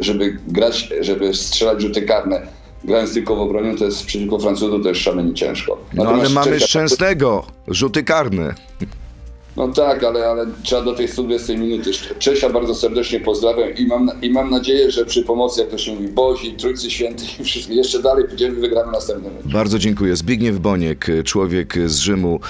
żeby 0.00 0.38
grać, 0.48 0.90
żeby 1.00 1.34
strzelać 1.34 1.80
rzuty 1.80 2.02
karne, 2.02 2.46
grając 2.84 3.14
tylko 3.14 3.36
w 3.36 3.40
obronie, 3.40 3.74
to 3.78 3.84
jest 3.84 4.04
przeciwko 4.06 4.38
Francuzom 4.38 4.82
to 4.82 4.88
jest 4.88 5.00
szalenie 5.00 5.34
ciężko. 5.34 5.78
No 5.94 6.02
ale 6.02 6.10
Natomiast 6.10 6.34
mamy 6.34 6.50
Czechia- 6.50 6.66
Szczęsnego. 6.66 7.44
Rzuty 7.68 8.02
karne. 8.02 8.54
No 9.56 9.68
tak, 9.68 10.04
ale, 10.04 10.26
ale 10.26 10.46
trzeba 10.62 10.82
do 10.82 10.92
tej 10.94 11.08
120 11.08 11.52
minuty. 11.54 11.90
Czesia 12.18 12.50
bardzo 12.50 12.74
serdecznie 12.74 13.20
pozdrawiam 13.20 13.68
i 13.78 13.86
mam, 13.86 14.10
i 14.22 14.30
mam 14.30 14.50
nadzieję, 14.50 14.90
że 14.90 15.04
przy 15.04 15.22
pomocy, 15.22 15.60
jak 15.60 15.70
to 15.70 15.78
się 15.78 15.94
mówi, 15.94 16.08
Bozi, 16.08 16.52
Trójcy 16.52 16.90
Świętej 16.90 17.26
i 17.40 17.44
wszystkich, 17.44 17.76
jeszcze 17.76 18.02
dalej 18.02 18.24
pójdziemy, 18.28 18.60
wygramy 18.60 18.92
następny 18.92 19.30
mecz. 19.30 19.52
Bardzo 19.54 19.78
dziękuję. 19.78 20.16
Zbigniew 20.16 20.58
Boniek, 20.58 21.06
człowiek 21.24 21.74
z 21.86 21.98
Rzymu, 21.98 22.40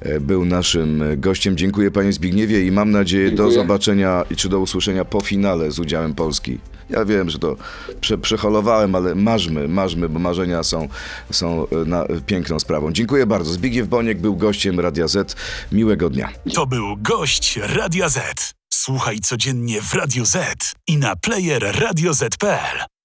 e, 0.00 0.20
był 0.20 0.44
naszym 0.44 1.02
gościem. 1.16 1.56
Dziękuję 1.56 1.90
panie 1.90 2.12
Zbigniewie 2.12 2.64
i 2.66 2.72
mam 2.72 2.90
nadzieję 2.90 3.30
do 3.30 3.36
Dziękuję. 3.36 3.54
zobaczenia 3.54 4.24
i 4.30 4.36
czy 4.36 4.48
do 4.48 4.60
usłyszenia 4.60 5.04
po 5.04 5.20
finale 5.20 5.70
z 5.70 5.78
udziałem 5.78 6.14
Polski. 6.14 6.58
Ja 6.92 7.04
wiem, 7.04 7.30
że 7.30 7.38
to 7.38 7.56
prze, 8.00 8.18
przeholowałem, 8.18 8.94
ale 8.94 9.14
marzmy, 9.14 9.68
marzmy, 9.68 10.08
bo 10.08 10.18
marzenia 10.18 10.62
są, 10.62 10.88
są 11.30 11.66
e, 11.68 11.84
na, 11.84 12.04
piękną 12.26 12.60
sprawą. 12.60 12.92
Dziękuję 12.92 13.26
bardzo. 13.26 13.52
Zbigniew 13.52 13.88
Boniek 13.88 14.20
był 14.20 14.36
gościem 14.36 14.80
Radia 14.80 15.08
Z. 15.08 15.36
Miłego 15.72 16.10
dnia. 16.10 16.28
To 16.54 16.66
był 16.66 16.96
gość 16.96 17.58
Radia 17.62 18.08
Z. 18.08 18.54
Słuchaj 18.72 19.20
codziennie 19.20 19.82
w 19.82 19.94
Radio 19.94 20.24
Z 20.24 20.72
i 20.88 20.96
na 20.96 21.16
player 21.16 21.80
radioz.pl. 21.80 23.01